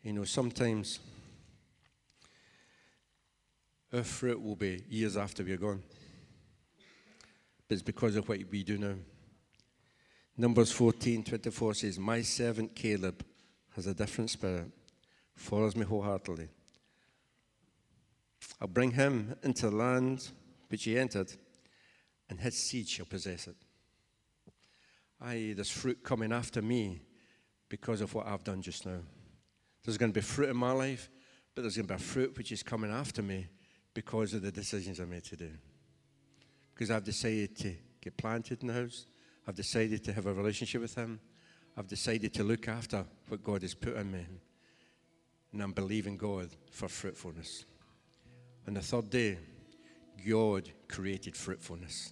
You 0.02 0.14
know, 0.14 0.24
sometimes 0.24 1.00
our 3.94 4.04
fruit 4.04 4.42
will 4.42 4.56
be 4.56 4.84
years 4.90 5.16
after 5.16 5.44
we're 5.44 5.58
gone. 5.58 5.82
But 7.68 7.76
it's 7.76 7.84
because 7.84 8.16
of 8.16 8.28
what 8.28 8.40
we 8.50 8.64
do 8.64 8.78
now. 8.78 8.96
Numbers 10.38 10.72
14 10.72 11.24
24 11.24 11.74
says, 11.74 12.00
My 12.00 12.22
servant 12.22 12.76
Caleb 12.76 13.26
has 13.76 13.88
a 13.88 13.94
different 13.94 14.30
spirit, 14.30 14.70
follows 15.36 15.76
me 15.76 15.84
wholeheartedly. 15.84 16.50
I'll 18.62 18.68
bring 18.68 18.92
him 18.92 19.36
into 19.44 19.70
the 19.70 19.76
land 19.76 20.30
which 20.70 20.84
he 20.84 20.98
entered, 20.98 21.32
and 22.30 22.40
his 22.40 22.58
seed 22.58 22.88
shall 22.88 23.06
possess 23.06 23.48
it. 23.48 23.56
I.e., 25.20 25.54
there's 25.54 25.72
fruit 25.72 26.04
coming 26.04 26.32
after 26.32 26.62
me 26.62 27.02
because 27.70 28.02
of 28.02 28.14
what 28.14 28.28
I've 28.28 28.44
done 28.44 28.62
just 28.62 28.86
now. 28.86 29.00
There's 29.84 29.98
going 29.98 30.12
to 30.12 30.18
be 30.18 30.22
fruit 30.22 30.50
in 30.50 30.58
my 30.58 30.72
life, 30.72 31.10
but 31.56 31.64
there's 31.64 31.76
going 31.76 31.88
to 31.88 31.94
be 31.94 31.98
a 31.98 32.04
fruit 32.04 32.38
which 32.38 32.52
is 32.52 32.62
coming 32.62 32.92
after 32.92 33.24
me 33.24 33.48
because 33.98 34.36
of 34.36 34.44
the 34.44 34.52
decisions 34.52 35.00
I 35.00 35.06
made 35.06 35.24
today. 35.24 35.54
Because 36.72 36.92
I've 36.92 37.04
decided 37.04 37.58
to 37.58 37.74
get 38.00 38.16
planted 38.16 38.62
in 38.62 38.68
the 38.68 38.74
house. 38.76 39.08
I've 39.48 39.56
decided 39.56 40.04
to 40.04 40.14
have 40.14 40.28
a 40.28 40.34
relationship 40.36 40.82
with 40.82 40.94
Him. 40.94 41.20
I've 41.76 41.88
decided 41.88 42.32
to 42.36 42.44
look 42.44 42.68
after 42.68 43.04
what 43.28 43.44
God 43.44 43.64
has 43.64 43.74
put 43.74 43.96
in 43.96 44.12
me. 44.12 44.24
And 45.52 45.64
I'm 45.64 45.72
believing 45.72 46.16
God 46.16 46.50
for 46.70 46.88
fruitfulness. 46.88 47.66
On 48.68 48.76
the 48.76 48.82
third 48.82 49.10
day, 49.10 49.40
God 50.30 50.70
created 50.88 51.36
fruitfulness. 51.36 52.12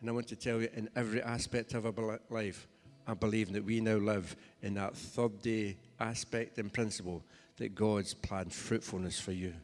And 0.00 0.10
I 0.10 0.12
want 0.12 0.26
to 0.26 0.36
tell 0.36 0.60
you, 0.60 0.68
in 0.74 0.88
every 0.96 1.22
aspect 1.22 1.74
of 1.74 1.86
our 1.86 2.18
life, 2.28 2.66
I 3.06 3.14
believe 3.14 3.52
that 3.52 3.64
we 3.64 3.80
now 3.80 3.98
live 3.98 4.34
in 4.62 4.74
that 4.74 4.96
third 4.96 5.42
day 5.42 5.76
aspect 6.00 6.58
and 6.58 6.72
principle 6.72 7.22
that 7.58 7.76
God's 7.76 8.14
planned 8.14 8.52
fruitfulness 8.52 9.20
for 9.20 9.30
you 9.30 9.54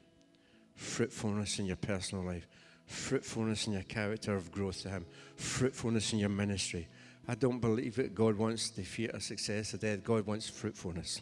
fruitfulness 0.81 1.59
in 1.59 1.67
your 1.67 1.77
personal 1.77 2.25
life, 2.25 2.47
fruitfulness 2.87 3.67
in 3.67 3.75
your 3.75 3.83
character 3.83 4.35
of 4.35 4.51
growth 4.51 4.83
to 4.83 4.89
Him, 4.89 5.05
fruitfulness 5.37 6.15
in 6.15 6.19
your 6.19 6.31
ministry. 6.31 6.89
I 7.29 7.35
don't 7.35 7.61
believe 7.61 7.97
that 7.97 8.15
God 8.15 8.37
wants 8.37 8.71
defeat 8.71 9.11
or 9.13 9.21
success 9.21 9.75
or 9.75 9.77
death. 9.77 10.03
God 10.03 10.27
wants 10.27 10.49
fruitfulness 10.49 11.21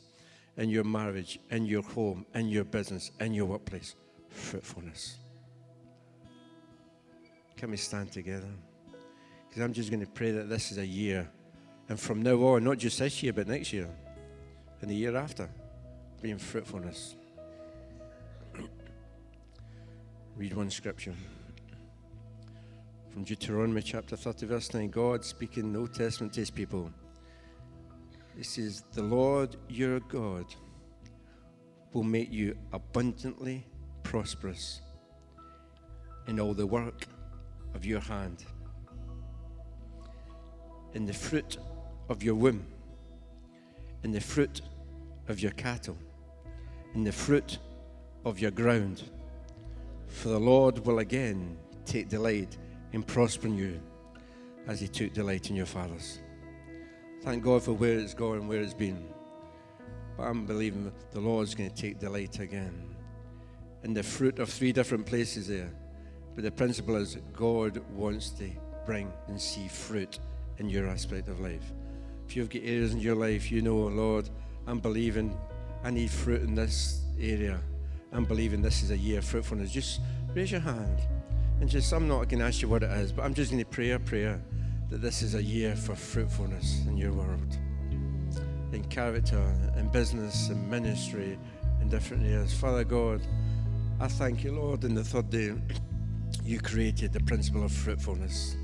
in 0.56 0.70
your 0.70 0.84
marriage, 0.84 1.40
in 1.50 1.66
your 1.66 1.82
home, 1.82 2.24
in 2.34 2.48
your 2.48 2.64
business, 2.64 3.10
in 3.18 3.34
your 3.34 3.46
workplace. 3.46 3.96
Fruitfulness. 4.30 5.16
Can 7.56 7.72
we 7.72 7.76
stand 7.76 8.12
together? 8.12 8.48
Because 9.48 9.62
I'm 9.62 9.72
just 9.72 9.90
going 9.90 10.04
to 10.04 10.10
pray 10.10 10.30
that 10.30 10.48
this 10.48 10.70
is 10.70 10.78
a 10.78 10.86
year. 10.86 11.28
And 11.88 11.98
from 11.98 12.22
now 12.22 12.36
on, 12.36 12.62
not 12.62 12.78
just 12.78 13.00
this 13.00 13.22
year, 13.24 13.32
but 13.32 13.48
next 13.48 13.72
year 13.72 13.88
and 14.80 14.88
the 14.88 14.94
year 14.94 15.16
after, 15.16 15.50
being 16.22 16.38
fruitfulness. 16.38 17.16
Read 20.38 20.54
one 20.54 20.70
scripture 20.70 21.14
from 23.10 23.24
Deuteronomy 23.24 23.82
chapter 23.82 24.14
30, 24.14 24.46
verse 24.46 24.72
9. 24.72 24.88
God 24.88 25.24
speaking 25.24 25.64
in 25.64 25.72
the 25.72 25.80
Old 25.80 25.92
Testament 25.92 26.32
to 26.34 26.40
his 26.40 26.50
people. 26.50 26.92
He 28.36 28.44
says, 28.44 28.84
The 28.92 29.02
Lord 29.02 29.56
your 29.68 29.98
God 29.98 30.44
will 31.92 32.04
make 32.04 32.30
you 32.30 32.56
abundantly 32.72 33.66
prosperous 34.04 34.80
in 36.28 36.38
all 36.38 36.54
the 36.54 36.68
work 36.68 37.06
of 37.74 37.84
your 37.84 38.00
hand, 38.00 38.44
in 40.94 41.04
the 41.04 41.12
fruit 41.12 41.58
of 42.08 42.22
your 42.22 42.36
womb, 42.36 42.64
in 44.04 44.12
the 44.12 44.20
fruit 44.20 44.60
of 45.26 45.40
your 45.40 45.52
cattle, 45.52 45.98
in 46.94 47.02
the 47.02 47.10
fruit 47.10 47.58
of 48.24 48.38
your 48.38 48.52
ground 48.52 49.02
for 50.08 50.30
the 50.30 50.40
Lord 50.40 50.84
will 50.84 50.98
again 50.98 51.56
take 51.86 52.08
delight 52.08 52.56
in 52.92 53.02
prospering 53.02 53.56
you 53.56 53.80
as 54.66 54.80
he 54.80 54.88
took 54.88 55.12
delight 55.12 55.50
in 55.50 55.56
your 55.56 55.66
fathers. 55.66 56.20
Thank 57.22 57.44
God 57.44 57.62
for 57.62 57.72
where 57.72 57.98
it's 57.98 58.14
going, 58.14 58.48
where 58.48 58.60
it's 58.60 58.74
been. 58.74 59.08
But 60.16 60.24
I'm 60.24 60.46
believing 60.46 60.92
the 61.12 61.20
Lord's 61.20 61.54
going 61.54 61.70
to 61.70 61.76
take 61.76 61.98
delight 61.98 62.40
again. 62.40 62.96
in 63.84 63.94
the 63.94 64.02
fruit 64.02 64.38
of 64.38 64.48
three 64.48 64.72
different 64.72 65.06
places 65.06 65.48
there. 65.48 65.70
But 66.34 66.44
the 66.44 66.50
principle 66.50 66.96
is 66.96 67.16
God 67.32 67.78
wants 67.94 68.30
to 68.30 68.50
bring 68.86 69.12
and 69.28 69.40
see 69.40 69.68
fruit 69.68 70.18
in 70.58 70.68
your 70.68 70.88
aspect 70.88 71.28
of 71.28 71.40
life. 71.40 71.72
If 72.26 72.36
you've 72.36 72.50
got 72.50 72.62
areas 72.62 72.92
in 72.92 73.00
your 73.00 73.14
life, 73.14 73.50
you 73.50 73.62
know, 73.62 73.76
Lord, 73.76 74.28
I'm 74.66 74.80
believing 74.80 75.36
I 75.82 75.90
need 75.90 76.10
fruit 76.10 76.42
in 76.42 76.54
this 76.54 77.02
area. 77.18 77.60
I'm 78.12 78.24
believing 78.24 78.62
this 78.62 78.82
is 78.82 78.90
a 78.90 78.96
year 78.96 79.18
of 79.18 79.24
fruitfulness, 79.24 79.70
just 79.70 80.00
raise 80.34 80.50
your 80.50 80.60
hand. 80.60 80.98
And 81.60 81.68
just, 81.68 81.92
I'm 81.92 82.06
not 82.06 82.28
going 82.28 82.38
to 82.38 82.46
ask 82.46 82.62
you 82.62 82.68
what 82.68 82.82
it 82.82 82.90
is, 82.90 83.12
but 83.12 83.24
I'm 83.24 83.34
just 83.34 83.50
going 83.50 83.62
to 83.62 83.68
pray 83.68 83.90
a 83.90 83.98
prayer 83.98 84.40
that 84.90 85.02
this 85.02 85.22
is 85.22 85.34
a 85.34 85.42
year 85.42 85.74
for 85.74 85.94
fruitfulness 85.94 86.86
in 86.86 86.96
your 86.96 87.12
world, 87.12 87.58
in 88.72 88.84
character, 88.88 89.42
in 89.76 89.88
business, 89.88 90.48
in 90.48 90.70
ministry, 90.70 91.38
in 91.80 91.88
different 91.88 92.24
areas. 92.24 92.54
Father 92.54 92.84
God, 92.84 93.20
I 94.00 94.06
thank 94.06 94.44
you, 94.44 94.52
Lord, 94.52 94.84
in 94.84 94.94
the 94.94 95.04
third 95.04 95.30
day, 95.30 95.52
you 96.44 96.60
created 96.60 97.12
the 97.12 97.20
principle 97.20 97.64
of 97.64 97.72
fruitfulness. 97.72 98.56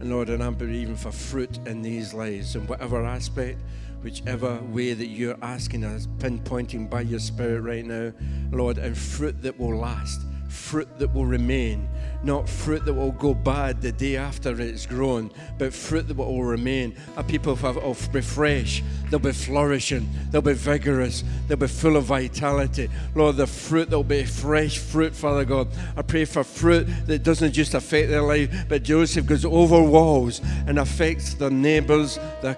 And 0.00 0.10
Lord, 0.10 0.30
and 0.30 0.42
I'm 0.42 0.54
believing 0.54 0.96
for 0.96 1.12
fruit 1.12 1.58
in 1.66 1.82
these 1.82 2.14
lives 2.14 2.56
in 2.56 2.66
whatever 2.66 3.04
aspect 3.04 3.60
whichever 4.04 4.60
way 4.64 4.92
that 4.92 5.06
you're 5.06 5.38
asking 5.40 5.82
us, 5.82 6.06
pinpointing 6.18 6.88
by 6.88 7.00
your 7.00 7.18
Spirit 7.18 7.62
right 7.62 7.84
now, 7.84 8.12
Lord, 8.52 8.76
and 8.76 8.96
fruit 8.96 9.40
that 9.42 9.58
will 9.58 9.76
last, 9.76 10.20
fruit 10.50 10.86
that 10.98 11.12
will 11.14 11.24
remain, 11.24 11.88
not 12.22 12.46
fruit 12.46 12.84
that 12.84 12.92
will 12.92 13.12
go 13.12 13.32
bad 13.32 13.80
the 13.80 13.90
day 13.90 14.16
after 14.16 14.60
it's 14.60 14.84
grown, 14.84 15.30
but 15.58 15.72
fruit 15.72 16.06
that 16.06 16.16
will 16.18 16.44
remain. 16.44 16.94
A 17.16 17.24
people 17.24 17.56
will 17.56 17.96
be 18.12 18.20
fresh, 18.20 18.82
they'll 19.10 19.18
be 19.18 19.32
flourishing, 19.32 20.06
they'll 20.30 20.42
be 20.42 20.52
vigorous, 20.52 21.24
they'll 21.48 21.56
be 21.56 21.66
full 21.66 21.96
of 21.96 22.04
vitality. 22.04 22.90
Lord, 23.14 23.36
the 23.36 23.46
fruit 23.46 23.88
that 23.88 23.96
will 23.96 24.04
be 24.04 24.24
fresh 24.24 24.76
fruit, 24.76 25.14
Father 25.14 25.46
God. 25.46 25.68
I 25.96 26.02
pray 26.02 26.26
for 26.26 26.44
fruit 26.44 26.86
that 27.06 27.22
doesn't 27.22 27.52
just 27.52 27.72
affect 27.72 28.10
their 28.10 28.22
life, 28.22 28.68
but 28.68 28.82
Joseph 28.82 29.24
goes 29.24 29.46
over 29.46 29.82
walls 29.82 30.42
and 30.66 30.78
affects 30.78 31.32
their 31.34 31.50
neighbors, 31.50 32.18
their 32.42 32.56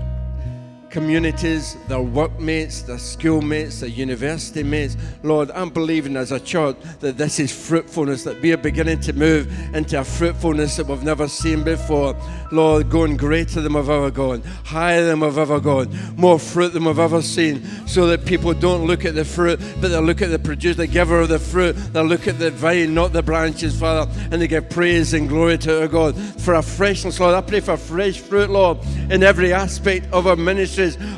communities, 0.97 1.77
their 1.89 2.01
workmates, 2.01 2.81
their 2.81 2.97
schoolmates, 2.97 3.81
their 3.81 3.91
university 3.91 4.63
mates. 4.63 4.97
Lord, 5.23 5.51
I'm 5.51 5.69
believing 5.69 6.17
as 6.17 6.33
a 6.33 6.41
church 6.41 6.75
that 7.01 7.19
this 7.19 7.39
is 7.39 7.53
fruitfulness, 7.53 8.25
that 8.25 8.41
we 8.41 8.51
are 8.55 8.57
beginning 8.57 9.01
to 9.01 9.13
move 9.13 9.47
into 9.75 10.01
a 10.01 10.05
fruitfulness 10.05 10.77
that 10.77 10.87
we've 10.87 11.03
never 11.03 11.29
seen 11.29 11.63
before. 11.63 12.17
Lord, 12.51 12.89
going 12.89 13.19
greater 13.19 13.61
than 13.61 13.75
we've 13.75 13.91
ever 13.91 14.11
gone, 14.11 14.41
higher 14.65 15.05
than 15.05 15.21
we've 15.21 15.37
ever 15.37 15.61
gone, 15.61 15.95
more 16.17 16.39
fruit 16.39 16.73
than 16.73 16.87
we've 16.87 16.99
ever 16.99 17.21
seen, 17.21 17.63
so 17.87 18.07
that 18.07 18.25
people 18.25 18.55
don't 18.55 18.87
look 18.87 19.05
at 19.05 19.15
the 19.15 19.25
fruit, 19.27 19.61
but 19.83 19.89
they 19.89 20.01
look 20.01 20.23
at 20.23 20.31
the 20.31 20.39
producer, 20.39 20.79
the 20.79 20.87
giver 20.87 21.21
of 21.21 21.29
the 21.29 21.39
fruit. 21.39 21.75
They 21.93 22.03
look 22.03 22.27
at 22.27 22.39
the 22.39 22.51
vine, 22.53 22.95
not 22.95 23.13
the 23.13 23.23
branches, 23.23 23.79
Father, 23.79 24.11
and 24.31 24.41
they 24.41 24.49
give 24.49 24.71
praise 24.71 25.13
and 25.13 25.29
glory 25.29 25.59
to 25.59 25.83
our 25.83 25.89
God 25.89 26.17
for 26.41 26.55
a 26.55 26.63
freshness, 26.63 27.21
Lord. 27.21 27.35
I 27.35 27.43
pray 27.43 27.61
for 27.61 27.77
fresh 27.77 28.19
fruit, 28.19 28.49
Lord, 28.49 28.79
in 29.11 29.23
every 29.23 29.53
aspect 29.53 30.11
of 30.11 30.27
our 30.27 30.37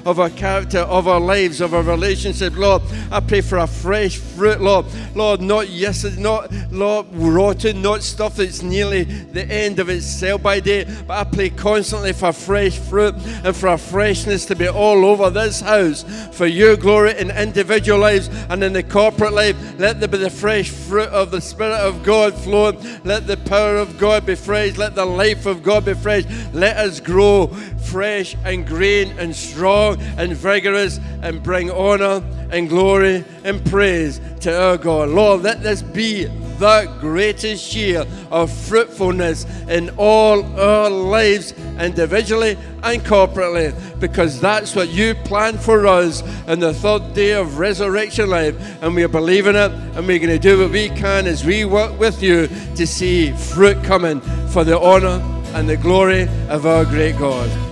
of 0.04 0.18
our 0.18 0.30
character, 0.30 0.78
of 0.78 1.06
our 1.06 1.20
lives, 1.20 1.60
of 1.60 1.74
our 1.74 1.82
relationship, 1.82 2.56
Lord. 2.56 2.82
I 3.12 3.20
pray 3.20 3.42
for 3.42 3.58
a 3.58 3.66
fresh 3.66 4.16
fruit, 4.16 4.60
Lord. 4.60 4.86
Lord, 5.14 5.42
not 5.42 5.68
yesterday, 5.68 6.22
not 6.22 6.52
Lord 6.70 7.06
rotten, 7.12 7.82
not 7.82 8.02
stuff 8.02 8.36
that's 8.36 8.62
nearly 8.62 9.04
the 9.04 9.44
end 9.50 9.78
of 9.78 9.88
its 9.88 10.06
sell 10.06 10.38
by 10.38 10.60
date, 10.60 10.88
but 11.06 11.18
I 11.18 11.24
pray 11.30 11.50
constantly 11.50 12.12
for 12.12 12.32
fresh 12.32 12.78
fruit 12.78 13.14
and 13.44 13.54
for 13.54 13.68
a 13.68 13.78
freshness 13.78 14.46
to 14.46 14.56
be 14.56 14.68
all 14.68 15.04
over 15.04 15.30
this 15.30 15.60
house 15.60 16.04
for 16.32 16.46
your 16.46 16.76
glory 16.76 17.18
in 17.18 17.30
individual 17.30 17.98
lives 17.98 18.28
and 18.48 18.62
in 18.62 18.72
the 18.72 18.82
corporate 18.82 19.32
life. 19.32 19.56
Let 19.78 20.00
there 20.00 20.08
be 20.08 20.18
the 20.18 20.30
fresh 20.30 20.70
fruit 20.70 21.08
of 21.08 21.30
the 21.30 21.40
Spirit 21.40 21.78
of 21.78 22.02
God 22.02 22.34
flow. 22.34 22.72
Let 23.04 23.26
the 23.26 23.36
power 23.36 23.76
of 23.76 23.98
God 23.98 24.26
be 24.26 24.34
fresh. 24.34 24.76
Let 24.76 24.94
the 24.94 25.04
life 25.04 25.46
of 25.46 25.62
God 25.62 25.84
be 25.84 25.94
fresh. 25.94 26.24
Let 26.52 26.76
us 26.76 27.00
grow 27.00 27.48
fresh 27.88 28.36
and 28.44 28.66
green 28.66 29.18
and 29.18 29.34
strong 29.34 29.57
and 29.66 30.32
vigorous 30.36 30.98
and 31.22 31.42
bring 31.42 31.70
honor 31.70 32.22
and 32.50 32.68
glory 32.68 33.24
and 33.44 33.64
praise 33.66 34.20
to 34.40 34.58
our 34.58 34.76
God. 34.76 35.08
Lord, 35.10 35.42
let 35.42 35.62
this 35.62 35.82
be 35.82 36.24
the 36.58 36.92
greatest 37.00 37.74
year 37.74 38.04
of 38.30 38.52
fruitfulness 38.52 39.46
in 39.68 39.90
all 39.96 40.44
our 40.58 40.90
lives, 40.90 41.52
individually 41.78 42.58
and 42.82 43.02
corporately, 43.02 43.72
because 44.00 44.40
that's 44.40 44.74
what 44.74 44.88
you 44.88 45.14
planned 45.14 45.60
for 45.60 45.86
us 45.86 46.22
in 46.48 46.58
the 46.58 46.74
third 46.74 47.14
day 47.14 47.32
of 47.32 47.58
resurrection 47.58 48.28
life. 48.30 48.82
And 48.82 48.94
we 48.94 49.04
are 49.04 49.08
believing 49.08 49.54
it, 49.54 49.70
and 49.70 50.06
we're 50.06 50.18
going 50.18 50.30
to 50.30 50.38
do 50.38 50.58
what 50.58 50.70
we 50.70 50.88
can 50.88 51.26
as 51.26 51.44
we 51.44 51.64
work 51.64 51.98
with 51.98 52.22
you 52.22 52.48
to 52.76 52.86
see 52.86 53.30
fruit 53.32 53.82
coming 53.84 54.20
for 54.48 54.64
the 54.64 54.78
honor 54.78 55.22
and 55.54 55.68
the 55.68 55.76
glory 55.76 56.28
of 56.48 56.66
our 56.66 56.84
great 56.84 57.18
God. 57.18 57.67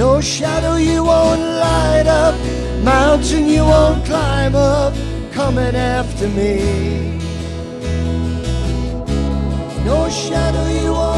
No 0.00 0.18
shadow 0.18 0.76
you 0.76 1.04
won't 1.04 1.42
light 1.42 2.06
up, 2.06 2.34
mountain 2.82 3.46
you 3.46 3.62
won't 3.62 4.02
climb 4.06 4.54
up, 4.54 4.94
coming 5.30 5.76
after 5.76 6.26
me. 6.26 7.18
No 9.84 10.08
shadow 10.08 10.66
you 10.80 10.92
won't 10.92 11.09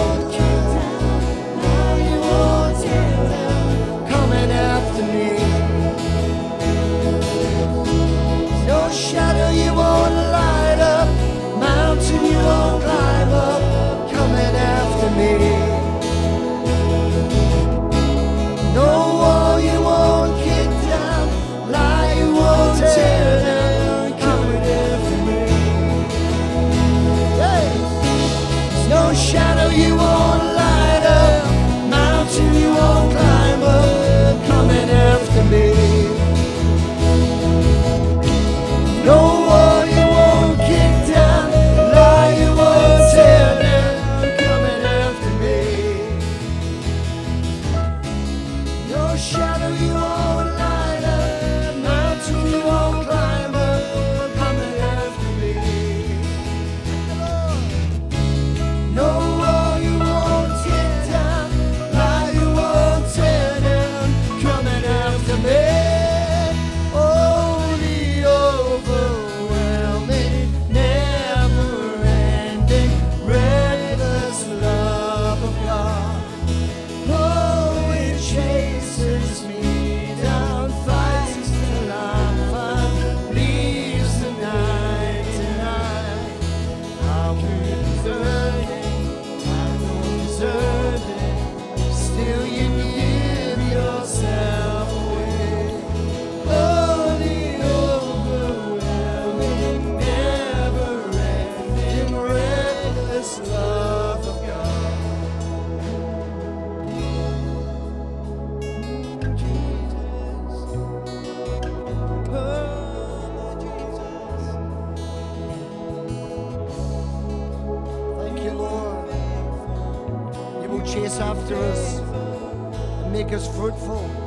chase 121.13 121.21
after 121.21 121.57
us 121.57 121.99
and 121.99 123.13
make 123.13 123.33
us 123.33 123.47
fruitful. 123.57 124.22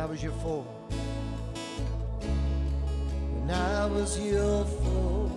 I 0.00 0.06
was 0.06 0.22
your 0.22 0.32
foe. 0.32 0.64
When 3.34 3.50
I 3.50 3.84
was 3.84 4.18
your 4.18 4.64
foe, 4.64 5.30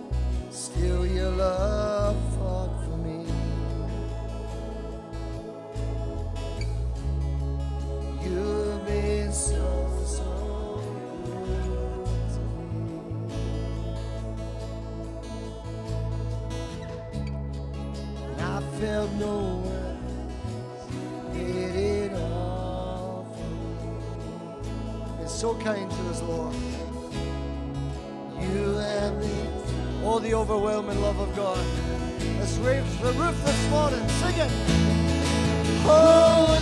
still 0.50 1.06
your 1.06 1.32
love 1.32 1.93
the, 30.24 30.34
overwhelming 30.34 31.00
love 31.02 31.18
of 31.20 31.36
God. 31.36 31.58
Let's 32.38 32.56
the 33.02 33.12
roof 33.12 33.36
this 33.44 33.68
morning. 33.68 34.08
Sing 34.08 34.38
it. 34.38 34.50
Oh, 35.86 36.58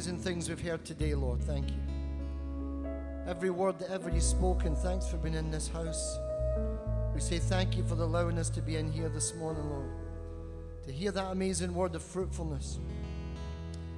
amazing 0.00 0.18
things 0.18 0.48
we've 0.48 0.62
heard 0.62 0.82
today, 0.82 1.14
Lord. 1.14 1.42
Thank 1.42 1.68
you. 1.68 1.76
Every 3.28 3.50
word 3.50 3.78
that 3.80 3.90
ever 3.90 4.08
you've 4.08 4.22
spoken, 4.22 4.74
thanks 4.74 5.06
for 5.06 5.18
being 5.18 5.34
in 5.34 5.50
this 5.50 5.68
house. 5.68 6.16
We 7.12 7.20
say 7.20 7.38
thank 7.38 7.76
you 7.76 7.84
for 7.84 7.92
allowing 7.96 8.38
us 8.38 8.48
to 8.50 8.62
be 8.62 8.76
in 8.76 8.90
here 8.90 9.10
this 9.10 9.34
morning, 9.34 9.68
Lord, 9.68 9.90
to 10.86 10.90
hear 10.90 11.10
that 11.10 11.32
amazing 11.32 11.74
word 11.74 11.94
of 11.94 12.02
fruitfulness. 12.02 12.78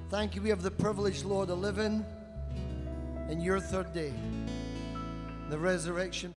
Thank 0.09 0.35
you. 0.35 0.41
We 0.41 0.49
have 0.49 0.61
the 0.61 0.71
privilege, 0.71 1.23
Lord, 1.23 1.49
of 1.49 1.59
living 1.59 2.05
in 3.29 3.39
your 3.39 3.61
third 3.61 3.93
day, 3.93 4.11
the 5.49 5.57
resurrection. 5.57 6.31